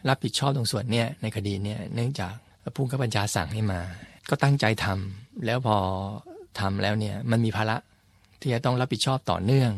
[0.09, 2.33] รับผิดชอบตรงส่วนเนี่ยในคดีเนี่ยเนื่องจาก
[2.75, 3.81] ผู้ข้าบัญชาสั่งให้มา
[4.29, 5.77] ก็ตั้งใจทำแล้วพอ
[6.61, 7.77] ทำแล้วเนี่ยมันมีภาระ
[8.41, 9.73] ที่จะต้องรับผิดชอบต่อเนื่อง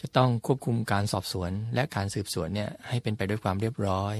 [0.00, 4.16] จะต้องควบคุมการสอบสวน และการสืบสวนเนี่ยให้เป็นไปด้วยความเรียบร้อย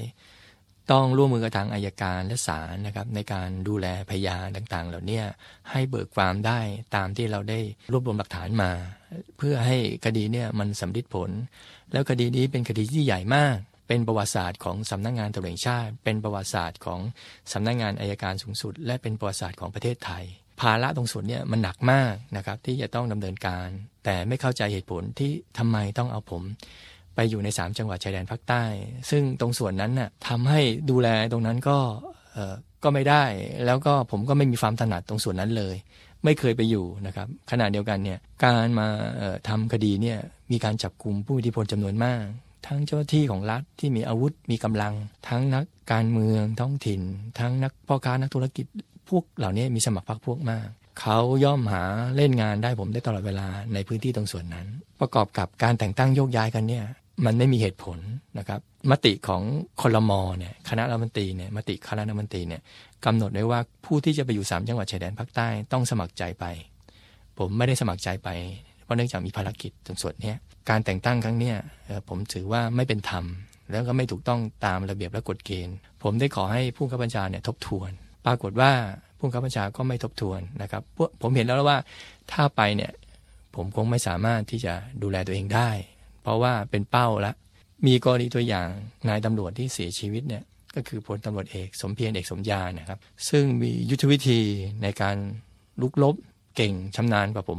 [0.93, 5.23] ต้องร่วมมือกับทางอายการและศาลนะครับในการดูแลพยานต่างๆ เหล่านี้
[5.71, 6.61] ให้เบิกความได้
[6.97, 7.61] ตามที่เราได้
[7.93, 8.71] รวบรวมหลักฐานมา
[9.39, 11.31] เพื่อให้คดีเนี่ยมันสำลิดผล
[11.93, 13.57] แล้วคดีนี้เป็นคดีที่ใหญ่มาก
[13.89, 17.01] เป็นประวัติศาสตร์ของสำนักงงานตำรวจแห่งชาติ เป็นประวัติศาสตร์ของ
[17.53, 20.25] สำนักงงานอายการสูงสุด และเป็นประวัติศาสตร์ของประเทศไทย
[20.61, 23.69] ภาระตรงส่วนนี้มันหนักมากนะครับที่จะต้องดำเนินการ
[24.05, 26.43] แต่ไม่เข้าใจเหตุผลที่ทำไมต้องเอาผม
[27.15, 28.65] ไปอยู่ใน 3 จังหวัดชายแดนภาคใต้
[29.11, 31.79] ซึ่งตรงส่วนนั้นน่ะทำให้ดูแลตรงนั้นก็
[32.33, 33.25] เออก็ไม่ได้
[33.67, 35.77] แล้วก็ผมก็ไม่มีความถนัดตรงส่วนนั้นเลย
[36.25, 38.89] ไม่เคยไปอยู่นะครับขณะเดียวกันเนี่ยการมา
[39.49, 40.19] ทำคดีเนี่ย
[40.53, 42.23] มีการจับกลุ่มผู้มีอิทธิพลจำนวนมาก
[42.67, 44.95] ทั้งเจ้าหน้าที่ของรัฐที่มีอาวุธมีกำลัง
[45.29, 47.01] ทั้งนักการเมืองท้องถิ่น
[47.41, 48.67] ทั้งนักพ่อค้านักธุรกิจ
[49.09, 50.69] พวกเหล่านี้มีสมัครพรรคพวกมาก
[51.01, 51.85] เขาย่อมหา
[52.17, 54.67] เล่นงานได้ผมได้ตลอดเวลาในพื้นที่ตรงส่วนนั้น
[55.01, 56.85] ประกอบกับการแต่งตั้งโยกย้ายกันเนี่ย
[57.27, 57.99] มันไม่มีเหตุผล
[58.39, 59.43] นะครับ มติของ
[59.81, 62.61] คลมเนี่ยคณะรัฐมนตรีเนี่ยมติคณะรัฐมนตรีเนี่ย
[63.05, 66.45] กำหนดไว้ว่าผู้ที่จะไปอยู่ 3 จังหวัดชายแดนภาคใต้ต้องสมัครใจไป
[67.39, 68.29] ผมไม่ได้สมัครใจไป
[68.85, 70.35] เพราะเนื่องจากมีภารกิจตรงส่วนนี้
[70.69, 71.53] การแต่งตั้งครั้งนี้
[72.09, 73.25] ผมถือว่าไม่เป็นธรรม
[73.71, 77.91] แล้วก็ไม่ถูกต้องตามระเบียบและกฎเกณฑ์ ผมได้ขอให้ผู้ข้าบัญชาเนี่ยทบทวน
[78.27, 78.73] ปรากฏว่า
[79.19, 80.83] ผู้ข้าบัญชาก็ไม่ทบทวนนะครับ
[81.23, 81.79] ผมเห็นแล้วว่า
[82.33, 82.93] ถ้าไปเนี่ย
[83.57, 85.71] ผมคงไม่สามารถที่จะดูแลตัวเองได้
[86.23, 87.33] เพราะว่าเป็นเป้าละ
[87.87, 88.69] มีกรณีตัวอย่าง
[89.09, 90.43] นายตำรวจที่เสียชีวิตเนี่ย
[90.75, 94.41] ก็คือพลตำรวจเอกสมเพียรเอกสมญานะครับ ซึ่งมียุทธวิธี
[94.83, 95.17] ในการ
[95.81, 96.15] ลุกลบ
[96.57, 97.59] เก่งชำนาญกว่าผม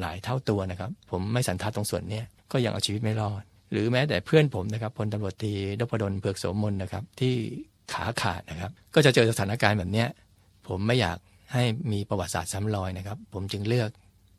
[0.00, 7.34] หลายเท่าตัวนะครับ ผมไม่สันทัดตรงส่วนนี้ก็ยังเอาชีวิตไม่รอด หรือแม้แต่เพื่อนผมนะครับพลตำรวจตีดพดลเผือกโสมนนะครับที่
[7.92, 10.04] ขาขาดนะครับ ก็จะเจอสถานการณ์แบบนี้
[10.68, 11.18] ผมไม่อยาก
[11.52, 13.90] ให้มีประวัติศาสตร์ซ้ำรอยนะครับ ผมจึงเลือก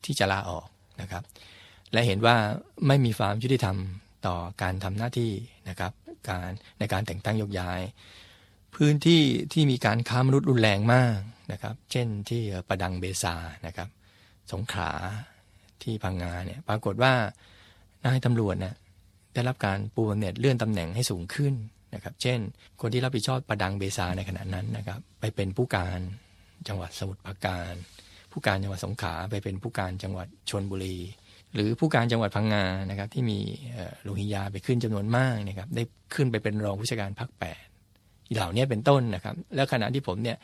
[0.05, 0.67] ที่จะลาออก
[1.01, 1.23] นะครับ
[1.93, 2.35] และเห็นว่า
[2.87, 3.77] ไม่มีความยุติธรรม
[4.25, 5.31] ต่อการทำหน้าที่
[5.69, 5.91] นะครับ
[6.29, 7.81] การในการแต่งตั้งยกย้าย
[8.75, 9.21] พื้นที่
[9.53, 11.17] ที่มีการค้ามนุษย์รุนแรงมาก
[11.51, 13.35] นะครับ เช่นที่ประดังเบซา
[13.67, 13.89] นะครับ
[14.51, 14.91] สงขลา
[15.83, 17.13] ที่พังงาเนี่ยปรากฏว่า
[18.05, 18.75] นายตำรวจเนี่ย
[19.33, 21.53] ได้รับการปูบำเหน็จเลื่อนตำแหน่งให้สูงขึ้น
[21.95, 22.39] นะครับ เช่น
[22.81, 25.99] คนที่รับผิดชอบประดังเบซาในขณะนั้นนะครับ ไปเป็นผู้การ
[26.67, 27.73] จังหวัดสมุทรปราการ
[28.31, 30.97] ผู้การจังหวัดสงขลาไปเป็นผู้การจังหวัดชนบุรี
[31.53, 33.39] หรือผู้การจังหวัดพังงานะครับที่มี
[34.03, 35.83] โลหิยาไปขึ้นจำนวนมากนะครับได้
[36.15, 37.63] ขึ้นไปเป็นรองผู้จัดการภาคแปด
[38.33, 40.37] เหล่านี้เป็นต้นนะครับ แล้วขณะที่ผมเนี่ย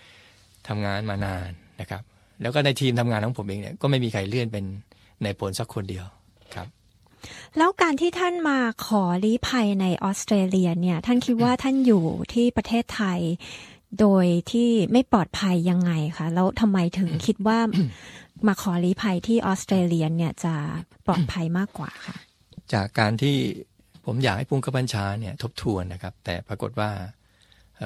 [0.68, 1.50] ทำงานมานาน
[1.82, 2.04] นะครับ
[2.42, 4.66] แล้วก็ในทีมทำงานของผมเองเนี่ยก็ไม่มีใครเลื่อนเป็น
[5.24, 6.06] ในผลสักคนเดียว
[7.58, 13.20] แล้วการที่ท่านมาขอลี้ภัยในออสเตรเลียเนี่ย ท่านคิดว่าท่านอยู่ที่ประเทศไทย
[14.00, 17.60] โดยที่ไม่ปลอดภัยยังไงคะแล้วทำไมถึงคิดว่า
[18.48, 20.56] มาขอลี้ภัยที่ออสเตรเลียเนี่ยจะ
[21.06, 22.16] ปลอดภัยมากกว่าค่ะ
[22.74, 23.36] จากการที่
[24.06, 26.92] ผมอยากให้พุ่งกบัญชาเนี่ยทบทวนนะครับ แต่ปรากฏว่า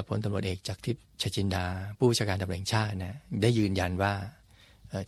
[0.07, 1.65] พลตำรวจเอกจากทิพย์ชจินดา
[1.97, 4.13] ผู้ชาการตำรวจชาตินะได้ยืนยันว่า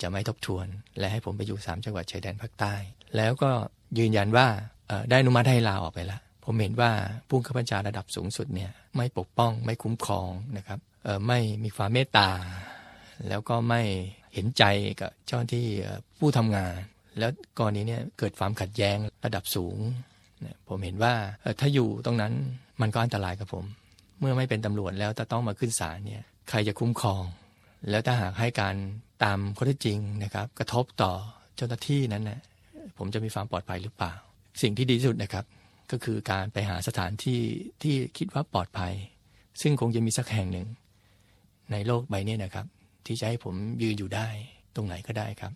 [0.01, 0.67] จะไม่ทบทวน
[0.99, 2.75] และให้ผมไปอยู่สามจังหวัดชายแดนภาคใต้
[3.17, 3.51] แล้วก็
[3.97, 4.47] ยืนยันว่า
[5.09, 6.91] ได้นุมัติให้ลาออกไปแล้วผมเห็นว่า
[7.27, 10.79] ผู้ข้าบัญชาระดับสูงสุดเนี่ยไม่ปกป้องไม่คุ้มครองนะครับ
[11.27, 12.29] ไม่มีความเมตตา
[13.29, 13.81] แล้วก็ไม่
[14.33, 14.63] เห็นใจ
[15.01, 15.65] กับเจ้าที่
[16.19, 16.73] ผู้ทำงาน
[17.19, 19.77] แล้วกรณีเนี่ยเกิดความขัดแย้งระดับสูง
[20.67, 21.13] ผมเห็นว่า
[21.59, 22.33] ถ้าอยู่ตรงนั้น
[22.81, 23.65] มันก็อันตรายกับผม
[24.19, 27.23] เมื่อไม่เป็นตำรวจแล้วจะต้องมาขึ้นศาลเนี่ยใครจะคุ้มครอง
[27.89, 28.75] แล้วถ้าหากให้การ
[29.23, 31.11] ตามข้อเท็จจริงนะครับ กระทบต่อ
[31.55, 32.39] เจ้าหน้าที่นั้นนะ
[32.99, 34.13] ผมจะมีความปลอดภัยหรือเปล่า
[34.61, 35.45] สิ่งที่ดีที่สุดนะครับ
[35.91, 37.41] ก็คือการไปหาสถานที่
[37.81, 38.93] ที่คิดว่าปลอดภัย
[39.61, 40.67] ซึ่งคงจะมีสักแห่งหนึ่ง
[41.71, 42.65] ในโลกใบนี้นะครับ
[43.05, 44.27] ที่จะให้ผมยืนอยู่ได้
[44.75, 45.51] ตรงไหนก็ได้ครับ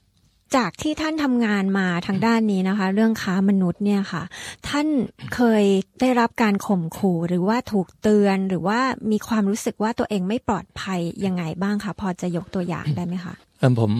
[0.55, 4.23] จากที่ท่านทำงานมาทางด้านนี้นะคะ เรื่องค้ามนุษย์เนี่ยค่ะ
[4.67, 4.87] ท่าน
[5.35, 5.63] เคย
[6.01, 8.79] ได้รับการข่มขู่หรือว่าถูกเตือนหรือว่า
[9.11, 13.91] มีความรู้สึกว่าตัวเองไม่ปลอดภัยยังไงบ้างคะพอจะยกตัวอย่างได้ไหมคะเออผม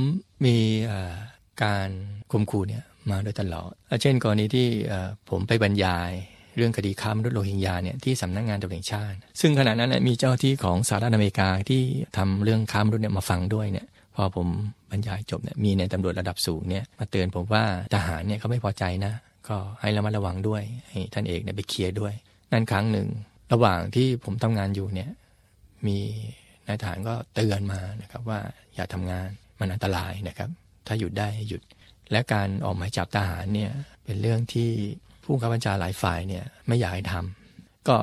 [0.46, 0.56] มี
[1.64, 1.90] การ
[2.32, 4.68] ข่มขู่เนี่ย มาโดยตลอด เช่นกรณีที่
[5.30, 6.12] ผมไปบรรยาย
[6.58, 11.82] เรื่องคดีค้ามนุษย์โรฮิงญาเนี่ยที่สำนักงงานตำรวจชาติ ซึ่งขณะนั้นมีเจ้าที่ของสหรัฐอเมริกาที่
[12.18, 13.86] ทำเรื่องค้ามนุษย์เนี่ยมาฟังด้วยเนี่ย
[14.16, 14.48] พอผม
[14.92, 17.64] บรรยายจบเนี่ยมีในตำรวจระดับสูงเนี่ยมาเตือนผมว่า
[17.94, 19.14] ทหารเนี่ยเขาไม่พอใจนะ
[19.48, 22.14] ก็ให้ระมัดระวังด้วยให้ท่านเอกเนี่ยไปเคลียร์ด้วย
[22.52, 23.08] นั่นครั้งหนึ่ง
[23.54, 25.10] ระหว่างที่ผมทำงานอยู่เนี่ย
[25.88, 25.98] มี
[26.68, 28.40] นายทหารก็เตือนมานะครับว่า
[28.76, 29.28] อย่าทำงาน
[29.60, 30.50] มันอันตรายนะครับ
[30.88, 31.62] ถ้าหยุดได้หยุด
[32.12, 33.72] และการออกหมายจับทหารเนี่ย
[34.06, 34.70] เป็นเรื่องที่
[35.24, 37.96] ผู้ข้าบัญชาหลายฝ่ายเนี่ยไม่อยากให้ทำก็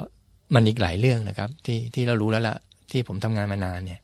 [0.54, 2.58] มันอีกหลายเรื่องนะครับที่ที่เรารู้แล้วละ่ะ
[2.90, 4.00] ที่ผมทำงานมานานเนี่ย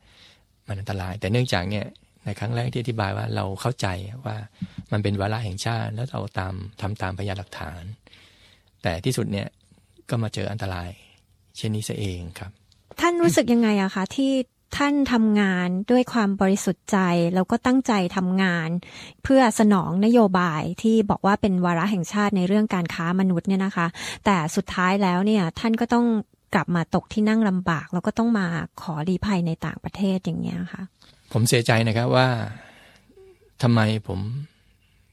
[0.67, 1.85] มันอันตราย แต่เนื่องจากเนี่ย
[2.25, 3.87] ในครั้งแรกที่อธิบายว่าเราเข้าใจ
[4.25, 4.37] ว่า
[4.91, 7.83] มันเป็นวาระแห่งชาติ แล้วเราตามทำตามพยานหลักฐาน
[8.83, 9.47] แต่ที่สุดเนี่ย
[10.09, 10.89] ก็มาเจออันตราย
[11.57, 12.51] เช่นนี้ซะเองครับ
[12.99, 14.31] ท่านรู้สึกยังไงอะคะที่
[14.75, 16.97] ท่านทำงานด้วยความบริสุทธิ์ใจ
[17.35, 18.69] แล้วก็ตั้งใจทำงาน
[19.23, 23.87] เพื่อสนองนโยบายที่บอกว่าเป็นวาระแห่งชาติในเรื่องการค้ามนุษย์เนี่ยนะคะ
[24.25, 26.05] แต่สุดท้ายแล้วเนี่ยท่านก็ต้อง
[26.53, 28.47] กลับมาตกที่นั่งลำบาก แล้วก็ต้องมา
[28.81, 30.83] ขอรีภัยในต่างประเทศอย่างเงี้ยค่ะ
[31.33, 32.27] ผมเสียใจนะครับว่า
[33.61, 34.19] ทำไมผม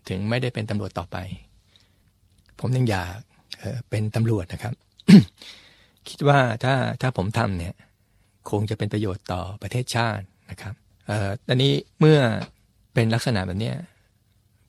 [0.09, 1.17] ถึงไม่ได้เป็นตำรวจต่อไป
[2.61, 3.11] ผมยังอยาก
[3.91, 4.75] เป็นตำรวจนะครับ
[6.09, 7.75] คิดว่าถ้าถ้าผมทำเนี่ย
[8.51, 10.75] คงจะเป็นประโยชน์ต่อประเทศชาตินะครับ
[11.07, 12.19] เอ่อตอนนี้เมื่อ
[12.95, 13.73] เป็นลักษณะแบบนี้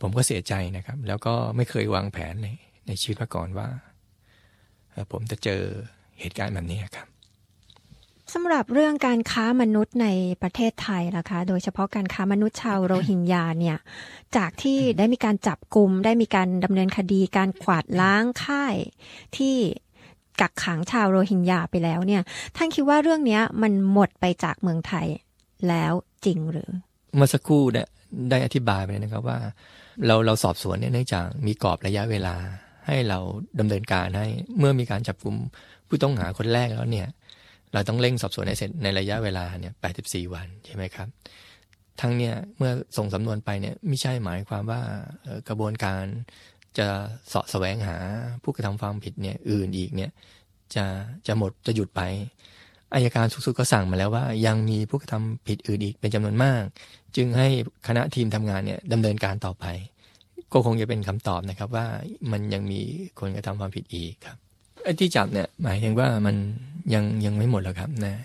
[0.01, 2.47] ผมก็เสียใจนะครับ แล้วก็ไม่เคยวางแผนใน
[2.87, 3.67] ในชีวิตมาก่อนว่า
[5.11, 5.61] ผมจะเจอ
[6.19, 7.07] เหตุการณ์แบบนี้ครับ
[8.33, 10.07] สำหรับเรื่องการค้ามนุษย์ใน
[10.41, 13.77] ประเทศไทยนะคะ โดยเฉพาะการค้ามนุษย์ชาวโรฮิงญาเนี่ย
[14.37, 18.75] จากที่ได้มีการจับกลุ่มได้มีการดำเนินคดีการกวาดล้างค่าย
[19.37, 19.55] ที่
[20.41, 22.21] กักขังชาวโรฮิงญาไปแล้วเนี่ย
[22.55, 25.07] ท่านคิดว่าเรื่องนี้มันหมดไปจากเมืองไทย
[25.69, 25.93] แล้ว
[26.25, 26.69] จริงหรือ
[27.15, 27.87] เมื่อสักครู่เนี่ย
[28.29, 29.39] ได้อธิบายไปนะครับว่า
[30.05, 32.35] เราเราสอบสวนเนี่ยเนื่องจากมีกรอบระยะเวลา
[32.87, 33.19] ให้เรา
[33.59, 34.27] ดำเนินการให้
[34.59, 35.35] เมื่อมีการจับกลุ่ม
[35.87, 37.07] ผู้ต้องหาคนแรกแล้วเนี่ย
[37.73, 41.07] เราต้องเร่งสอบสวนให้เสร็จในระยะเวลาเนี่ย84วันใช่ไหมครับ
[42.01, 44.81] ทั้งเนี่ยเมื่อส่งสำนวนไปเนี่ยไม่ใช่หมายความว่า
[45.49, 46.03] กระบวนการ
[46.79, 46.87] จะ
[47.29, 47.97] เสาะแสวงหา
[48.43, 50.11] ผู้กระทำความผิดเนี่ยอื่นอีกเนี่ย
[50.75, 50.85] จะ
[51.27, 52.01] จะหมดจะหยุดไป
[52.93, 56.63] อายการสูงสุดก็สั่งมาแล้วว่ายังมีผู้กระทำผิดอื่นอีกเป็นจำนวนมาก
[57.15, 57.47] จึงให้
[57.87, 59.65] คณะทีมทำงานเนี่ยดำเนินการต่อไป
[60.53, 61.85] ก็คงจะเป็นคำตอบนะครับว่า
[62.31, 62.81] มันยังมี
[63.19, 64.37] คนกระทำความผิดอีกครับ
[64.83, 66.35] ไอ้ที่จับเนี่ยหมายถึงว่ามัน
[66.93, 68.15] ยังยังไม่หมดแล้วครับนะ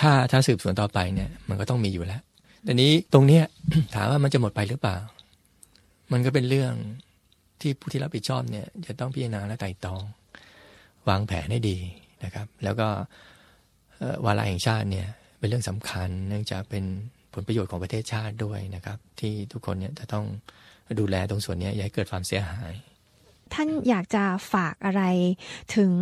[0.00, 2.22] ถ้าถ้าสืบสวนต่อไปเนี่ยมันก็ต้องมีอยู่แล้ว
[2.64, 3.44] แต่นี้ตรงเนี้ย
[3.94, 4.96] ถามว่ามันจะหมดไปหรือเปล่า
[6.12, 6.72] มันก็เป็นเรื่อง
[7.62, 10.02] ที่ผู้ที่รับผิดชอบเนี่ยจะต้องพิจารณาและไต่ตอง
[11.08, 11.78] วางแผนให้ดี
[12.24, 12.88] นะครับ แล้วก็
[14.24, 16.84] วาระแห่งชาติเนี่ยเป็นเรื่องสำคัญ เนื่องจากเป็น
[17.34, 20.24] ผลประโยชน์ของประเทศชาติด้วยนะครับ ที่ทุกคนเนี่ยจะต้อง
[21.00, 22.72] ดูแลตรงส่วนนี้อย่าให้เกิดความเสียหาย
[23.54, 25.02] ท่านอยากจะฝากอะไร
[25.76, 25.92] ถึง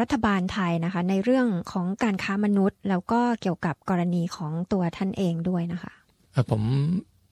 [0.00, 5.92] รัฐบาลไทยนะคะ ในเรื่องของการค้ามนุษย์ แล้วก็เกี่ยวกับกรณีของตัวท่านเองด้วยนะคะ
[6.50, 6.62] ผม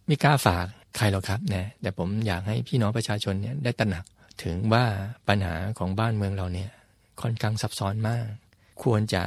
[0.06, 4.04] ไม่กล้าฝาก ใครหรอกครับนะแต่ผมอยากให้พี่น้องประชาชนเนี่ยได้ตระหนัก
[4.42, 4.84] ถึงว่า
[5.28, 6.70] ปัญหาของบ้านเมืองเราเนี่ย
[7.22, 8.26] ค่อนข้างซับซ้อนมาก
[8.82, 9.22] ควรจะ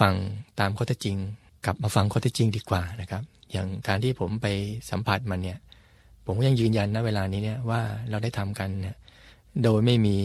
[0.00, 0.14] ฟัง
[0.60, 1.16] ตามข้อเท็จจริง
[1.64, 3.22] กลับมาฟังข้อเท็จจริงดีกว่านะครับ
[3.52, 4.46] อย่างการที่ผมไป
[4.90, 5.58] สัมผัสมันเนี่ย
[6.26, 8.96] ผมก็ยังยืนยันนะเวลานี้เนี่ยว่าเราได้ทำกันเนี่ย
[9.62, 10.16] โดยไม่มี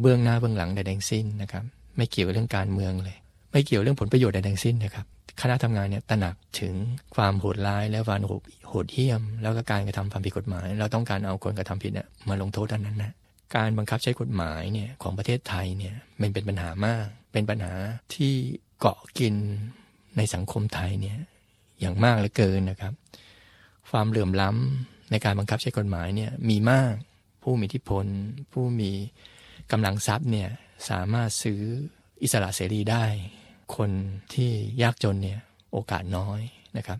[0.00, 1.64] เบื้องหน้าเบื้องหลังใดทั้งสิ้นนะครับ
[1.96, 3.16] ไม่เกี่ยวเรื่องการเมืองเลย
[3.52, 5.06] ไม่เกี่ยวเรื่องผลประโยชน์ใดทั้งสิ้นนะครับ
[5.40, 6.74] คณะทำงานเนี่ยตระหนักถึง
[7.14, 8.20] ความโหดร้ายและความ
[8.68, 13.12] โหดเหี้ยม แล้วก็การกระทำความผิดกฎหมาย เราต้องการเอาคนกระทำผิดเนี่ยมาลงโทษดันนั้นนะ
[13.56, 17.72] การบังคับใช้กฎหมายเนี่ยของประเทศไทยเนี่ยมันเป็นปัญหามาก เป็นปัญหา
[18.14, 18.34] ที่
[18.80, 19.34] เกาะกิน
[20.16, 21.18] ในสังคมไทยเนี่ย
[21.80, 22.92] อย่างมากเหลือเกินนะครับ
[23.90, 26.94] ความเหลื่อมล้ำในการบังคับใช้กฎหมายเนี่ยมีมาก
[27.42, 28.04] ผู้มีอิทธิพล
[28.52, 28.90] ผู้มี
[29.72, 30.50] กำลังทรัพย์เนี่ย
[30.90, 31.60] สามารถซื้อ
[32.22, 33.04] อิสระเสรีได้
[33.76, 33.90] คน
[34.34, 34.50] ที่
[34.82, 35.40] ยากจนเนี่ย
[35.72, 36.40] โอกาสน้อย
[36.76, 36.98] นะครับ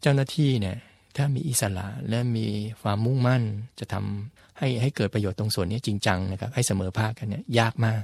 [0.00, 0.76] เจ้าหน้าที่เนี่ย
[1.16, 2.46] ถ้ามีอิสระและมี
[2.82, 3.42] ความมุ่งมั่น
[3.80, 8.02] จะทำให้ให้เกิดประโยชน์ตรงส่วนนี้จริงจังนะครับ ให้เสมอภาคกันเนี่ยยากมาก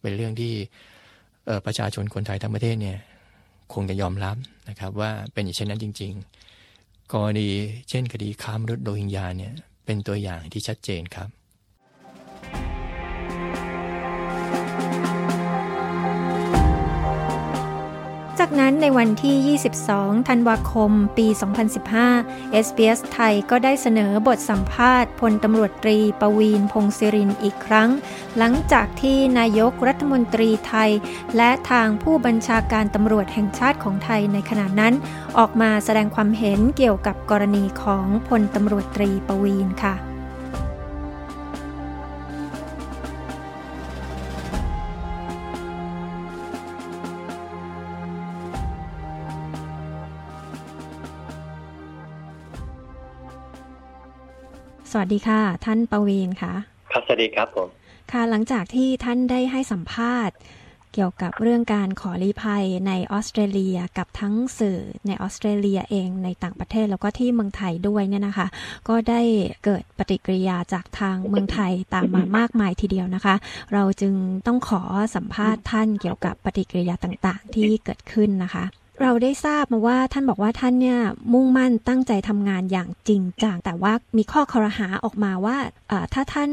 [0.00, 0.52] เป็นเรื่องที่
[1.66, 2.98] ประชาชนคนไทยทั้งประเทศเนี่ย
[3.74, 4.36] คงจะยอมรับ
[4.68, 6.12] นะครับ ว่าเป็นอย่างเช่นนั้นจริง
[6.62, 7.48] ๆ กรณี
[7.88, 9.52] เช่นคดีค้ามนุษย์โดยหิงญาเนี่ย
[9.84, 11.28] เป็นตัวอย่างที่ชัดเจนครับ
[18.60, 21.26] นั้นในวันที่ 22 ธันวาคม ปี
[21.96, 27.90] 2015 SBS ไทยก็ได้เสนอบทสัมภาษณ์พลตำรวจตรีปวีนพงศิรินอีกครั้ง
[28.38, 30.90] หลังจากที่นายกรัฐมนตรีไทย
[31.36, 34.94] และทางผู้บัญชาการตำรวจแห่งชาติของไทยในขณะนั้น
[35.38, 40.13] ออกมาแสดงความเห็นเกี่ยวกับกรณีของพลตำรวจตรีปวีนค่ะ
[54.96, 56.54] สวัสดีค่ะ ท่านประวีนค่ะ
[56.90, 57.68] ครับสวัสดีครับผม
[58.12, 60.36] ค่ะหลังจากที่ท่านได้ให้สัมภาษณ์
[60.94, 68.46] เกี่ยวกับเรื่องการขอลี้ภัยในออสเตรเลียกับทั้งสื่อในออสเตรเลียเองในต่างประเทศแล้วก็ที่เมืองไทยด้วยเนี่ยนะคะ
[68.88, 69.20] ก็ได้
[69.64, 73.34] เกิดปฏิกิริยาจากทางเมืองไทยตามมามากมายทีเดียวนะคะ
[73.72, 74.14] เราจึง
[74.46, 74.82] ต้องขอ
[75.16, 78.64] สัมภาษณ์ท่านเกี่ยวกับปฏิกิริยาต่างๆ ที่เกิดขึ้นนะคะ
[79.00, 80.98] เราได้ทราบมาว่าท่านบอกว่าท่านเนี่ย
[81.32, 85.56] มุ่งมั่นตั้งใจทำงานอย่างจริงจังแต่ว่ามีข้อคอรหาออกมาว่า
[86.14, 86.50] ถ้าท่าน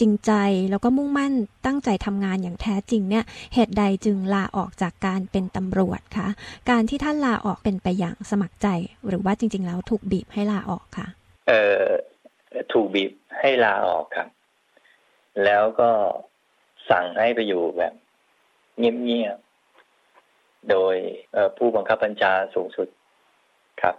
[0.00, 0.32] จริงใจ
[0.70, 1.32] แล้วก็มุ่งมั่น
[1.66, 3.24] ตั้งใจทำงานอย่างแท้จริงเนี่ย
[3.54, 6.28] เหตุใดจึงลาออกจากการเป็นตำรวจคะ
[6.70, 8.68] การที่ท่านลาออกเป็นไปอย่างสมัครใจ
[9.08, 11.06] หรือว่าจริง ๆ แล้วถูกบีบให้ลาออกคะ
[11.48, 11.86] เอ่อ
[12.72, 14.28] ถูกบีบให้ลาออกครับ
[15.44, 15.90] แล้วก็
[16.90, 17.94] สั่งให้ไปอยู่แบบ
[18.78, 19.38] เงียบ
[20.70, 20.96] โดย
[21.56, 22.88] ผู้บังคับบัญชาสูงสุด
[23.82, 23.94] ครับ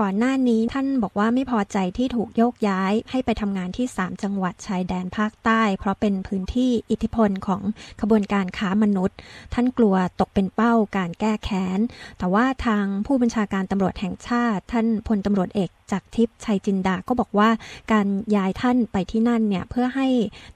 [0.00, 7.62] ก่อนหน้านี้ท่านบอกว่าไม่พอใจที่ถูกโยกย้าย ให้ไปทำงานที่ 3 จังหวัดชายแดนภาคใต้ เพราะเป็นพื้นที่อิทธิพลของ
[8.00, 9.16] ขบวนการค้ามนุษย์
[9.54, 11.80] ท่านกลัวตกเป็นเป้าการแก้แค้น
[12.18, 17.50] แต่ว่าทางผู้บัญชาการตำรวจแห่งชาติ ท่านพลตำรวจเอกจากทิพย์ชัยจินดาก็บอกว่า
[17.92, 20.08] การย้ายท่านไปที่นั่นเนี่ยเพื่อให้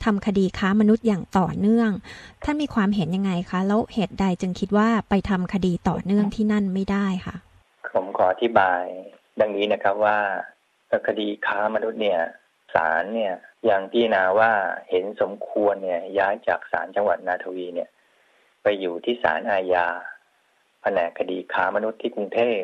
[0.05, 1.91] ทำคดีค้ามนุษย์อย่างต่อเนื่อง
[2.45, 7.37] ท่านมีความเห็นยังไงคะ แล้วเหตุใดจึงคิดว่าไปทำคดีต่อเนื่องที่นั่นไม่ได้คะ
[7.95, 8.85] ผมขออธิบาย
[9.41, 10.19] ดังนี้นะครับว่า
[11.07, 12.21] คดีค้ามนุษย์เนี่ย
[12.75, 13.35] ศาลเนี่ย
[13.71, 14.53] ยังพิจารณาว่า
[14.91, 17.89] เห็นสมควรเนี่ยย้ายจากศาลจังหวัดนาทวีเนี่ย
[18.63, 19.87] ไปอยู่ที่ศาลอาญา
[20.83, 22.61] แผนกคดีค้ามนุษย์ที่กรุงเทพ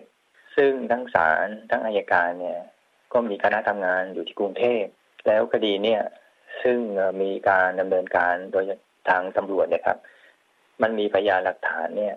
[0.57, 2.61] ซึ่งทั้งศาลทั้งอายการเนี่ย
[3.13, 4.85] ก็มีคณะทำงานอยู่ที่กรุงเทพ
[5.27, 6.03] แล้วคดีเนี่ย
[6.63, 6.79] ซึ่ง
[7.23, 8.65] มีการดำเนินการโดย
[9.09, 9.99] ทางตำรวจนี่ยครับ
[10.83, 12.15] มันมีพยานหลักฐานเนี่ย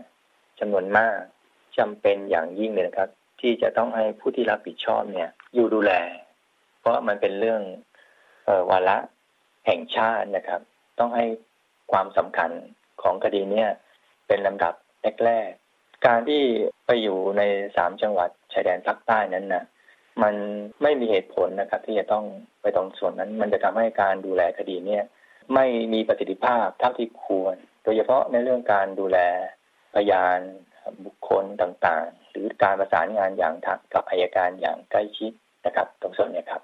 [0.60, 1.18] จำนวนมาก
[1.78, 3.10] จำเป็นอย่างยิ่งเลยนะครับ
[3.42, 5.92] ที่จะต้องให้ผู้ที่รับผิดชอบเนี่ย อยู่ดูแล
[6.80, 7.62] เพราะมันเป็นเรื่อง
[8.48, 8.98] ออวาระ
[9.66, 10.62] แห่งชาตินะครับ
[11.00, 11.26] ต้องให้
[11.92, 12.52] ความสำคัญ
[13.02, 13.70] ของคดีเนี่ย
[14.28, 14.74] เป็นลำดับ
[15.26, 16.42] แรกๆการที่
[16.86, 17.42] ไปอยู่ใน
[17.76, 19.64] สามจังหวัดชายแดนภาคใต้นั้นนะ
[20.24, 20.36] มัน
[20.82, 22.26] ไม่มีเหตุผลนะครับ ที่จะต้อง
[22.62, 25.04] ไปตรงส่วนนั้น มันจะทำให้การดูแลคดีเนี่ย
[25.54, 29.18] ไม่มีประสิทธิภาพเท่าที่ควร โดยเฉพาะในเรื่องการดูแล
[29.96, 30.40] พยาน
[31.06, 33.56] บุคคลต่างๆ รือการประสานงานอย่าง
[33.94, 35.32] กับอายการอย่างใกล้ชิด
[35.66, 36.62] นะครับตรงส่วนนี้ครับ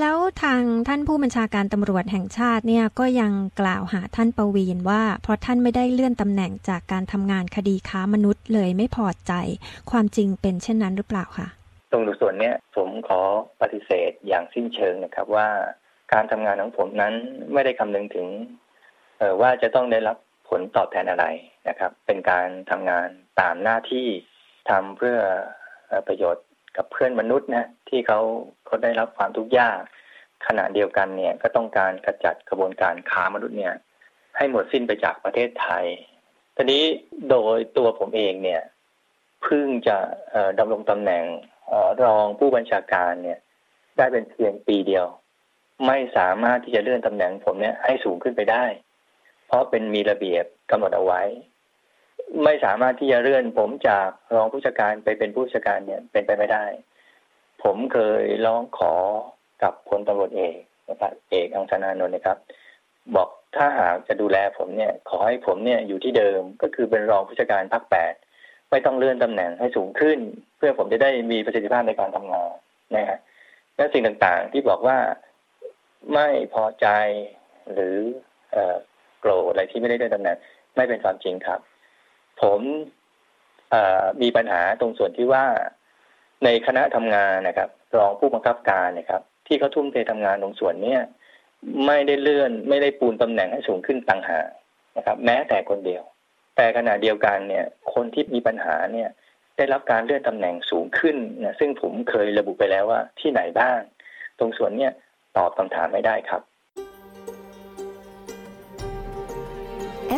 [0.00, 9.32] แล้วทางท่านผู้บัญชาการตำรวจแห่งชาติเนี่ยก็ยังกล่าวหาท่านประวีนว่า เพราะท่านไม่ได้เลื่อนตำแหน่งจากการทำงานคดีค้ามนุษย์เลยไม่พอใจ
[9.90, 11.48] ความจริงเป็นเช่นนั้นหรือเปล่าคะ
[11.90, 13.20] ตรงส่วนเนี้ยผมขอ
[13.60, 15.48] ปฏิเสธอย่างสิ้นเชิงนะครับว่า
[16.12, 17.14] การทำงานของผมนั้น
[17.52, 18.26] ไม่ได้คำนึงถึง
[19.40, 20.16] ว่าจะต้องได้รับ
[20.48, 21.26] ผลตอบแทนอะไร
[21.68, 23.08] นะครับ เป็นการทำงาน
[23.40, 24.06] ตามหน้าที่
[24.70, 25.16] ทำเพื่อ
[26.08, 28.20] ประโยชน์กับเพื่อนมนุษย์นะที่เขา
[28.66, 29.80] เขาได้รับความทุกข์ยาก
[30.46, 33.74] ขณะเดียวกันเนี่ยก็ต้องการกระจัดกระบวนการค้ามนุษย์เนี่ย
[34.36, 35.84] ให้หมดสิ้นไปจากประเทศไทย
[36.56, 36.84] ทีนี้
[37.30, 38.62] โดยตัวผมเองเนี่ย
[39.42, 39.96] เพิ่งจะ
[40.58, 41.24] ดำรงตำแหน่ง
[42.02, 43.38] รองผู้บัญชาการเนี่ย
[43.96, 45.06] ได้เป็นเพียงปีเดียว
[45.86, 48.64] ไม่สามารถที่จะเลื่อนตำแหน่งผมเนี่ยให้สูงขึ้นไปได้
[49.46, 51.22] เพราะเป็นมีระเบียบกำหนดเอาไว้
[52.44, 56.64] ไม่สามารถที่จะเลื่อน ผมจากรองผู้จัดการไปเป็นผู้จัดการเนี่ยเป็นไปไม่ได้
[57.62, 58.94] ผมเคยร้องขอ
[59.62, 60.56] กับพลตำรวจเอก
[60.90, 62.38] นะครับเอกอังสนานนท์นะครับ
[63.16, 68.14] บอกถ้าหากจะดูแลผมเนี่ย ขอให้ผมเนี่ยอยู่ที่เดิมก็คือเป็นรองผู้จัดการภาคแปด
[68.70, 70.18] ไม่ต้องเลื่อนตำแหน่งให้สูงขึ้น
[70.56, 72.50] เพื่อผมจะได้มีประสิทธิภาพในการทำงาน
[72.96, 73.18] นะฮะ
[73.76, 74.98] และสิ่งต่างๆที่บอกว่า
[76.14, 76.86] ไม่พอใจ
[77.72, 77.96] หรือ
[79.20, 80.36] โกรธอะไรที่ไม่ได้เลื่อนตำแหน่ง
[80.76, 81.60] ไม่เป็นความจริงครับ
[82.42, 82.60] ผม
[84.22, 85.44] มีปัญหาตรงส่วนที่ว่า
[86.44, 87.68] ในคณะทำงานนะครับ
[87.98, 91.00] รองผู้บังคับการนะครับ ที่เขาทุ่มเททำงานตรงส่วนเนี้ย
[91.86, 94.48] ไม่ได้เลื่อนไม่ได้ปูนตำแหน่งให้สูงขึ้นต่างหาก
[94.96, 96.02] นะครับ แม้แต่คนเดียว
[96.56, 99.08] แต่ขณะเดียวกันเนี่ย คนที่มีปัญหาเนี่ย
[99.56, 103.80] ได้รับการเลื่อนตำแหน่งสูงขึ้นนะซึ่งผมเคยระบุไปแล้วว่าที่ไหนบ้าง
[104.38, 104.92] ตรงส่วนเนี้ย
[105.36, 106.42] ตอบคำถามไม่ได้ครับ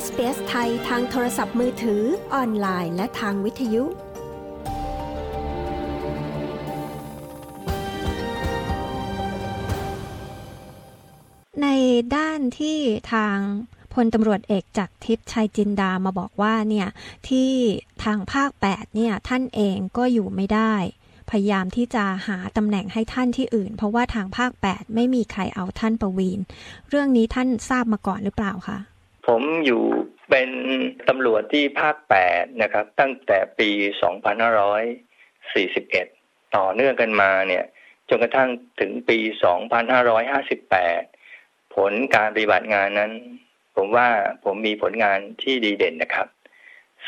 [0.05, 2.03] SBS ไทยทางโทรศัพท์มือถือ
[2.35, 3.85] ออนไลน์ และทางวิทยุ
[11.63, 11.67] ใน
[12.17, 12.79] ด้านที่
[13.13, 13.37] ทาง
[13.95, 16.89] พลตำรวจเอกจากทิพย์ชัยจินดามาบอกว่าเนี่ย
[17.29, 17.51] ที่
[18.05, 20.75] ทางภาค 8 เนี่ยท่านเองก็อยู่ไม่ได้
[21.31, 26.41] พยายามที่จะหาตำแหน่งให้ท่านที่อื่น เพราะว่าทางภาค 8 ไม่มีใครเอาท่านประวีน
[26.89, 28.79] เรื่องนี้ท่านทราบมาก่อนหรือเปล่าคะ
[29.29, 29.83] ผมอยู่
[30.31, 30.51] เป็น
[31.09, 31.97] ตำรวจที่ภาค
[32.29, 33.71] 8 นะครับ ตั้งแต่ปี
[35.33, 37.65] 2541 ต่อเนื่องกันมาเนี่ย
[38.09, 38.49] จนกระทั่ง
[38.81, 39.19] ถึงปี
[40.93, 43.13] 2558 ผลการปฏิบัติงานนั้น
[43.77, 44.09] ผมว่า
[44.45, 46.29] ผมมีผลงานที่ดีเด่นนะครับ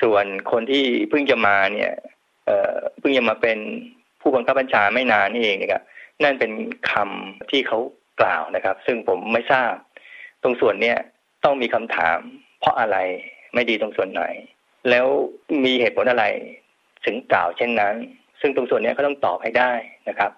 [0.00, 1.92] ส่วนคนที่เพิ่งจะมาเนี่ย
[2.46, 3.59] เเพิ่งจะมาเป็น
[4.20, 5.83] ผู้บังคับบัญชาไม่นานนี่เองนะครับ
[6.22, 6.52] นั่นเป็น
[6.90, 7.78] คำที่เขา
[8.20, 9.72] กล่าวนะครับ ซึ่งผมไม่ทราบ
[10.42, 10.98] ตรงส่วนเนี้ย
[11.44, 12.18] ต้องมีคำถาม
[12.61, 12.96] เพราะอะไร
[13.55, 14.22] ไม่ดีตรงส่วนไหน
[14.90, 15.07] แล้ว
[15.64, 16.24] มีเหตุผลอะไร
[17.05, 17.94] ถึงกล่าวเช่นนั้น
[18.40, 19.72] ซึ่งตรงส่วนนี้เขาต้องตอบให้ได้
[20.09, 20.31] นะครับ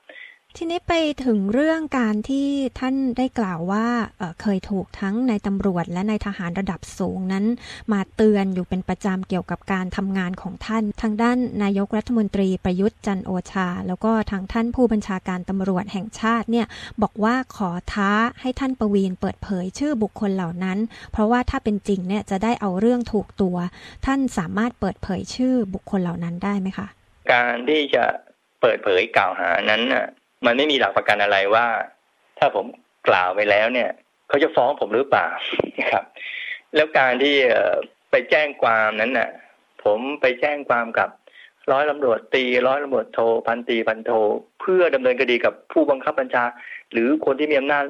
[0.56, 2.48] ทีนี้ไปถึงเรื่องการที่
[2.80, 3.86] ท่านได้กล่าวว่า
[4.18, 7.44] เเคยถูกทั้งในตำรวจและในทหารระดับสูงนั้น
[7.92, 16.66] มาเตือนอยู่เป็นประจำเกี่ยวกับการทำงานของท่าน ทางด้านนายกรัฐมนตรีประยุทธ์จันโอชา แล้วก็ทางท่านผู้บัญชาการตำรวจแห่งชาติเนี่ย
[17.02, 18.10] บอกว่าขอท้า
[18.40, 20.78] ให้ท่านประวีนเปิดเผยชื่อบุคคลเหล่านั้น
[21.12, 23.56] เพราะว่าถ้าเป็นจริงเนี่ยจะได้เอาเรื่องถูกตัว
[24.06, 26.86] ท่านสามารถเปิดเผยชื่อบุคคลเหล่านั้นได้ไหมคะ
[27.32, 28.04] การที่จะ
[28.60, 30.06] เปิดเผยกล่าวหานั้นน่ะ
[30.46, 31.66] มันไม่มีหลักประกันอะไรว่า
[32.38, 32.66] ถ้าผม
[33.08, 33.90] กล่าวไปแล้วเนี่ย
[34.28, 35.26] เขาจะฟ้องผมหรือเปล่า
[35.92, 36.04] ครับ
[36.74, 37.36] แล้วการที่
[38.10, 39.30] ไปแจ้งความนั้นน่ะ
[39.84, 41.10] ผมไปแจ้งความกับ
[41.72, 44.10] ร้อยตำรวจตีร้อยตำรวจโทพันตีพันโท
[44.60, 46.44] เพื่อดำเนินคดีกับผู้บังคับบัญชา
[46.92, 47.84] หรือคนที่มีอำนาจ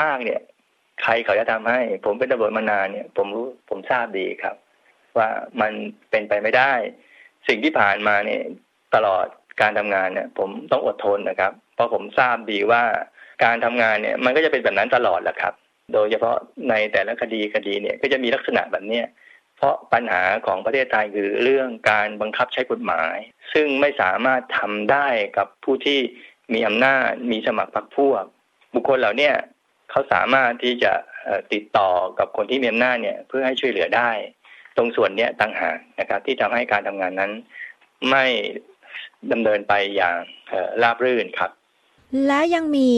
[0.00, 0.40] มาก ๆ เนี่ย
[1.02, 4.56] ใครเขาจะทำให้ ผมเป็นตำรวจมานานเนี่ย ผมรู้ผมทราบดีครับ
[5.16, 5.28] ว่า
[5.60, 5.72] มัน
[6.10, 6.72] เป็นไปไม่ได้
[7.48, 8.42] สิ่งที่ผ่านมาเนี่ย
[8.94, 9.26] ตลอด
[9.60, 12.82] การทำงานเนี่ย ผมต้องอดทนนะครับ ราะผมทราบดีว่า
[13.44, 15.54] การทำงานเนี่ยมันก็จะเป็นแบบนั้นตลอดแหละครับ
[15.92, 16.36] โดยเฉพาะ
[16.70, 19.02] ในแต่ละคดีคดีเนี่ยก็จะมีลักษณะแบบนี้
[19.56, 23.16] เพราะปัญหาของประเทศไทยคือเรื่องการบังคับใช้กฎหมาย
[23.52, 26.00] ซึ่งไม่สามารถทำได้กับผู้ที่
[26.54, 28.24] มีอำนาจมีสมัครพรรคพวก
[28.74, 29.30] บุคคลเหล่านี้
[29.90, 30.92] เขาสามารถที่จะ
[31.52, 34.10] ติดต่อกับคนที่มีอำนาจเนี่ยเพื่อให้ช่วยเหลือได้
[34.76, 37.32] ตรงส่วนนี้ต่างหากนะครับ ที่ทำให้การทำงานนั้น
[38.10, 38.24] ไม่
[39.32, 40.18] ดำเนินไปอย่าง
[40.82, 41.50] ราบรื่นครับ
[42.26, 42.88] และยังมี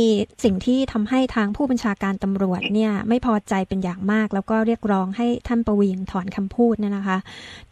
[0.44, 7.18] สิ่งที่ทำให้ทางผู้บัญชาการตำรวจเนี่ยไม่พอใจเป็นอย่างมาก แล้วก็เรียกร้องให้ท่านประวินถอนคำพูดเนี่ยนะคะ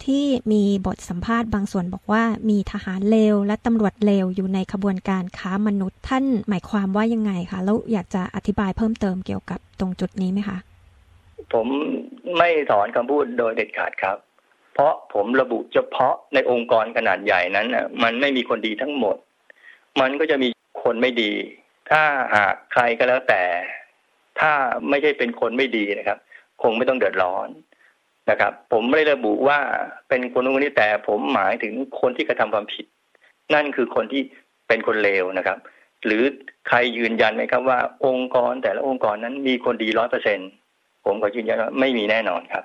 [0.05, 10.59] ที่มีบทสัมภาษณ์บางส่วนบอกว่ามีทหารเลวและตำรวจเลวอยู่ในขบวนการค้ามนุษย์ ท่านหมายความว่ายังไงคะแล้วอยากจะอธิบายเพิ่มเติมเกี่ยวกับตรงจุดนี้ไหมคะ
[11.53, 11.67] ผม
[12.37, 14.17] ไม่ถอนคำพูดโดยเด็ดขาดครับ
[14.75, 17.67] เพราะผมระบุเฉพาะในองค์กรขนาดใหญ่นั้น
[18.03, 19.17] มันไม่มีคนดีทั้งหมด
[20.01, 20.49] มันก็จะมี
[20.83, 21.33] คนไม่ดี
[21.91, 22.03] ถ้า
[22.35, 23.43] หากใครก็แล้วแต่
[24.41, 24.53] ถ้า
[24.89, 26.19] ไม่ใช่เป็นคนไม่ดีนะครับ
[26.63, 27.49] คงไม่ต้องเดือดร้อน
[28.31, 29.59] นะครับ ผมไม่ได้ระบุว่า
[30.09, 32.87] เป็นคนนู้นนี้แต่ผมหมายถึงคนที่กระทำความผิด
[33.55, 34.23] นั่นคือคนที่
[34.69, 35.59] เป็นคนเลวนะครับ
[36.05, 36.23] หรือ
[36.69, 40.39] ใครยืนยันไหมครับว่า องค์กรแต่ละองค์กรนั้นมีคนดีร้อยเปอร์เซ็น
[41.05, 42.65] ผมขอยืนยันว่าไม่มีแน่นอนครับ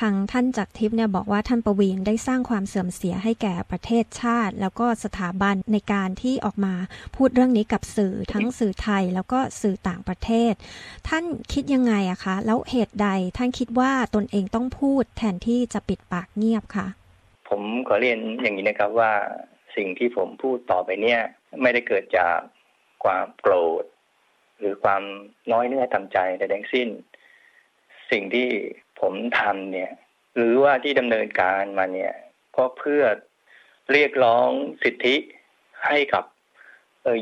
[0.00, 6.74] ทางท่านจักทิพย์เนี่ยบอกว่าท่านประวีนได้สร้างความเสื่อมเสียให้แก่ประเทศชาติ แล้วก็สถาบันในการที่ออกมา
[7.16, 10.52] พูดเรื่องนี้กับสื่อทั้งสื่อไทยแล้วก็สื่อต่างประเทศ
[11.08, 16.86] ท่านคิดยังไงอะคะ แล้วเหตุใดท่านคิดว่าตนเองต้องพูดแทนที่จะปิดปากเงียบคะ
[17.48, 19.12] ผมขอเรียนอย่างนี้นะครับว่า
[19.76, 21.20] สิ่งที่ผมพูดต่อไปเนี่ย
[21.62, 22.36] ไม่ได้เกิดจาก
[23.04, 23.84] ความโกรธ
[24.58, 25.02] หรือความ
[25.52, 26.88] น้อยเนื้อทำใจใดทั้งสิ้น
[28.10, 28.48] สิ่งที่
[29.02, 29.90] ผมทำเนี่ย
[30.36, 32.12] หรือว่าที่ดำเนินการมาเนี่ย
[32.56, 33.02] ก็เพื่อ
[33.92, 34.48] เรียกร้อง
[34.82, 35.16] สิทธิ
[35.86, 36.24] ให้กับ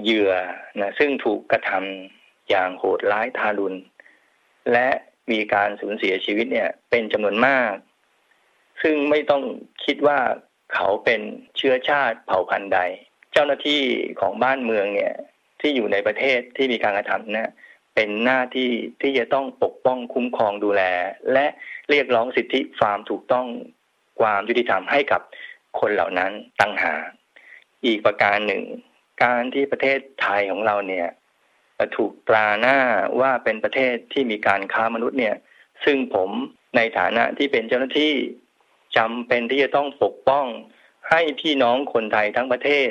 [0.02, 0.32] เหยื่อ
[0.80, 3.78] นะซึ่งถูกกระทำอย่างโหดร้ายทารุณ
[4.72, 4.88] และ
[5.32, 7.74] มีการสูญเสียชีวิตเนี่ย เป็นจำนวนมาก
[8.82, 9.42] ซึ่งไม่ต้อง
[9.84, 10.18] คิดว่า
[10.74, 11.20] เขาเป็น
[11.56, 12.80] เชื้อชาติเผ่าพันธุ์ใด
[13.32, 13.82] เจ้าหน้าที่
[14.20, 15.14] ของบ้านเมืองเนี่ย
[15.60, 17.52] ที่อยู่ในประเทศที่มีการกระทำนะ
[17.94, 18.70] เป็นหน้าที่
[19.00, 20.82] ที่จะต้องปกป้องคุ้มครองดูแล
[21.32, 21.46] และ
[21.90, 23.46] เรียกร้องสิทธิความถูกต้อง
[24.20, 25.20] ความยุติธรรมให้กับ
[25.80, 26.94] คนเหล่านั้นตั้งหา
[27.84, 28.62] อีกประการหนึ่ง
[29.24, 31.08] การที่ประเทศไทยของเราเนี่ย
[31.96, 32.78] ถูกตราหน้า
[33.20, 35.36] ว่าเป็นประเทศที่มีการค้ามนุษย์เนี่ย
[35.84, 36.30] ซึ่งผม
[36.76, 38.14] ในฐานะที่เป็นเจ้าหน้าที่
[38.96, 40.46] จำเป็นที่จะต้องปกป้อง
[41.10, 42.90] ให้พี่น้องคนไทยทั้งประเทศ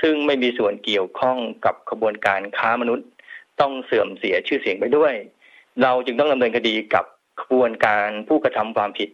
[0.00, 3.06] ซึ่งไม่มีส่วนเกี่ยวข้องกับขบวนการค้ามนุษย์
[3.60, 5.14] ต้องเสื่อมเสียชื่อเสียงไปด้วย
[5.82, 7.04] เราจึงต้องดำเนินคดีกับ
[7.40, 9.10] ขบวนการผู้กระทำความผิด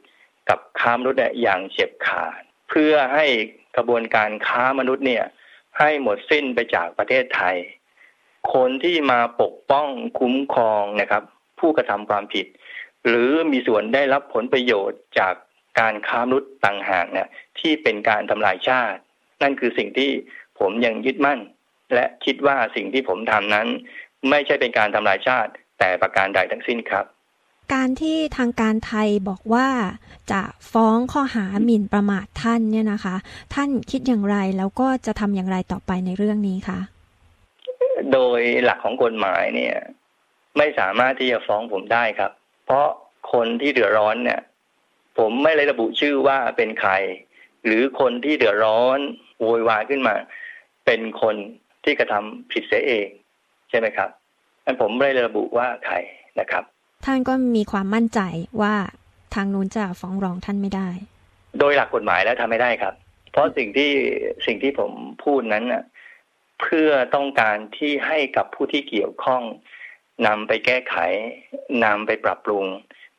[0.49, 3.27] กับค้ามนุษย์เนี่ยอย่างเฉียบขาด เพื่อให้
[3.77, 5.25] กระบวนการค้ามนุษย์เนี่ย
[5.79, 7.57] ให้หมดสิ้นไปจากประเทศไทย
[8.55, 9.89] คนที่มาปกป้อง
[10.19, 11.23] คุ้มครองนะครับ
[11.61, 12.47] ผู้กระทำความผิด
[13.07, 15.35] หรือมีส่วนได้รับผลประโยชน์จาก
[15.81, 17.29] การค้ามนุษย์ต่างหากเนี่ย
[17.59, 19.01] ที่เป็นการทำลายชาติ
[19.43, 20.11] นั่นคือสิ่งที่
[20.59, 21.41] ผมยังยึดมั่น
[21.95, 23.69] และคิดว่าสิ่งที่ผมทำนั้น
[24.31, 27.05] ไม่ใช่เป็นการทำลายชาติ แต่ประการใดทั้งสิ้นครับ
[27.75, 29.69] การที่ทางการไทยบอกว่า
[30.33, 30.43] จะ
[30.73, 33.17] ฟ้องข้อหาหมิ่นประมาทท่านเนี่ยนะคะ
[33.55, 36.81] ท่านคิดอย่างไรแล้วก็จะทำอย่างไรต่อไปในเรื่องนี้คะ
[38.13, 39.77] โดยหลักของกฎหมายเนี่ย
[40.59, 42.33] ไม่สามารถที่จะฟ้องผมได้ครับ
[42.65, 42.87] เพราะ
[43.33, 44.41] คนที่เดือดร้อนเนี่ย
[45.19, 46.93] ผมไม่ได้ระบุชื่อว่าเป็นใคร
[47.65, 48.99] หรือคนที่เดือดร้อน
[49.41, 50.15] โวยวายขึ้นมา
[50.87, 51.37] เป็นคน
[51.85, 53.09] ที่กระทำผิดเสียเอง
[53.73, 54.11] ใช่ไหมครับ
[54.65, 55.97] อันผมไม่ได้ระบุว่าใคร
[56.41, 56.65] นะครับ
[57.05, 58.21] ท่านก็มีความมั่นใจ
[58.63, 58.75] ว่า
[59.35, 60.89] ทางนู้นจะฟ้องร้องท่านไม่ได้
[61.59, 62.95] โดยหลักกฎหมายแล้วทำไม่ได้ครับ
[63.33, 63.93] เพราะสิ่งที่
[64.47, 64.93] สิ่งที่ผม
[65.25, 65.83] พูดนั้นน่ะ
[66.63, 69.43] เพื่อต้องการที่ให้กับผู้ที่เกี่ยวข้อง
[70.27, 70.97] นำไปแก้ไข
[71.85, 72.65] นำไปปรับปรุง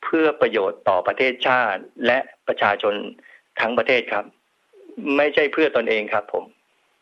[0.03, 2.93] เพื่อประโยชน์ต่อประเทศชาติและประชาชน
[3.59, 4.25] ทั้งประเทศครับ
[5.17, 6.43] ไม่ใช่เพื่อตนเองครับผม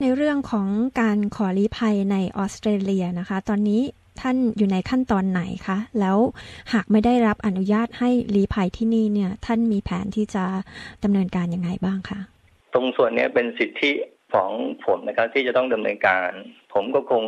[0.01, 0.67] ในเรื่องของ
[1.01, 3.81] การขอลี้ภัยในออสเตรเลียนะคะ ตอนนี้
[4.21, 6.17] ท่านอยู่ในขั้นตอนไหนคะ แล้ว
[6.73, 10.43] หากไม่ได้รับอนุญาตให้ลี้ภัยที่นี่เนี่ย ท่านมีแผนที่จะ
[11.03, 12.19] ดำเนินการยังไงบ้างคะ
[12.73, 13.91] ตรงส่วนนี้เป็นสิทธิ
[14.33, 14.51] ของ
[14.85, 16.29] ผมนะครับที่จะต้องดำเนินการ
[16.73, 17.23] ผมก็คง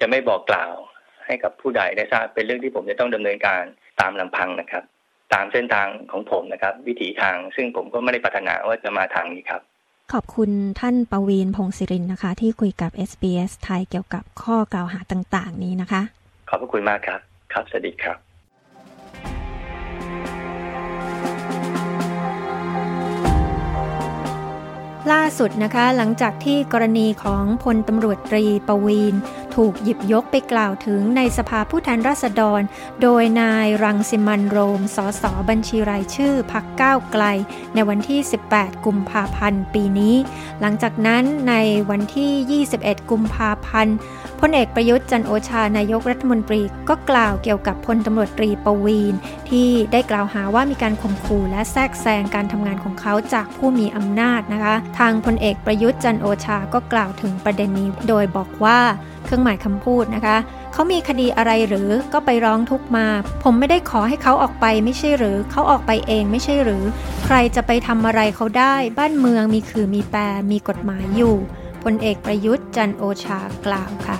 [0.00, 0.74] จะไม่บอกกล่าว
[1.26, 3.62] ให้กับผู้ใดได้ทราบเป็นเรื่องที่ผมจะต้องดำเนินการ
[4.00, 4.84] ตามลำพังนะครับ
[5.34, 9.62] ตามเส้นทางของผมนะครับ วิถีทางซึ่งผมก็ไม่ได้ปรารถนาว่าจะมาทางนี้ครับ
[10.12, 10.50] ขอบคุณ
[10.80, 16.02] ท่านประวีนพงศิรินนะคะ ที่คุยกับ SBS ไทยเกี่ยวกับข้อกล่าวหาต่าง ๆ นี้นะคะ
[16.48, 17.20] ขอบพระคุณมากครับ
[17.52, 18.16] ครับ สวัสดีครับ
[25.12, 29.14] ล่าสุดนะคะหลังจากที่กรณีของพลตำรวจตรีปวีน
[29.54, 32.60] ถูกหยิบยกไปกล่าวถึงในสภาผู้แทนราษฎร
[33.02, 37.24] โดยนายรังสิมันโรม สสบัญชีรายชื่อพักก้าวไกล
[37.74, 38.20] ในวันที่
[38.52, 40.14] 18 กุมภาพันธ์ปีนี้
[40.60, 41.54] หลังจากนั้นใน
[41.90, 43.96] วันที่ 21 กุมภาพันธ์
[44.40, 49.14] พลเอกประยุทธ์จันโอชานายกรัฐมนตรีก็กล่าวเกี่ยวกับพลตำรวจตรีปวีน
[49.48, 58.78] ที่ได้กล่าวหาว่ามีการข่มขู่และแทรกแซงการทำงานของเขาจากผู้มีอำนาจนะคะ ทางพลเอกประยุทธ์จันโอชาก็กล่าวถึงประเด็นนี้ โดยบอกว่า
[59.24, 60.36] เครื่องหมายคำพูดนะคะ
[60.72, 63.06] เขามีคดีอะไรหรือก็ไปร้องทุกมา
[63.42, 66.82] ผมไม่ได้ขอให้เขาออกไปไม่ใช่หรือ เขาออกไปเองไม่ใช่หรือ
[67.24, 70.20] ใครจะไปทำอะไรเขาได้ บ้านเมืองมีคือมีแปร
[70.50, 71.36] มีกฎหมายอยู่
[71.92, 74.18] ลเอกประยุทธ์จันโอชากล่าวค่ะ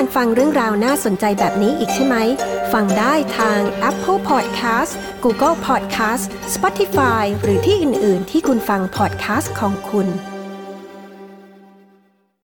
[0.00, 2.16] การฟังเรื่องราวน่าสนใจแบบนี้อีกใช่ไหม
[2.72, 4.92] ฟังได้ทาง Apple Podcast
[5.24, 6.24] Google Podcast
[6.54, 10.06] Spotify หรือที่อื่น ๆ ที่คุณฟัง podcast ของคุณ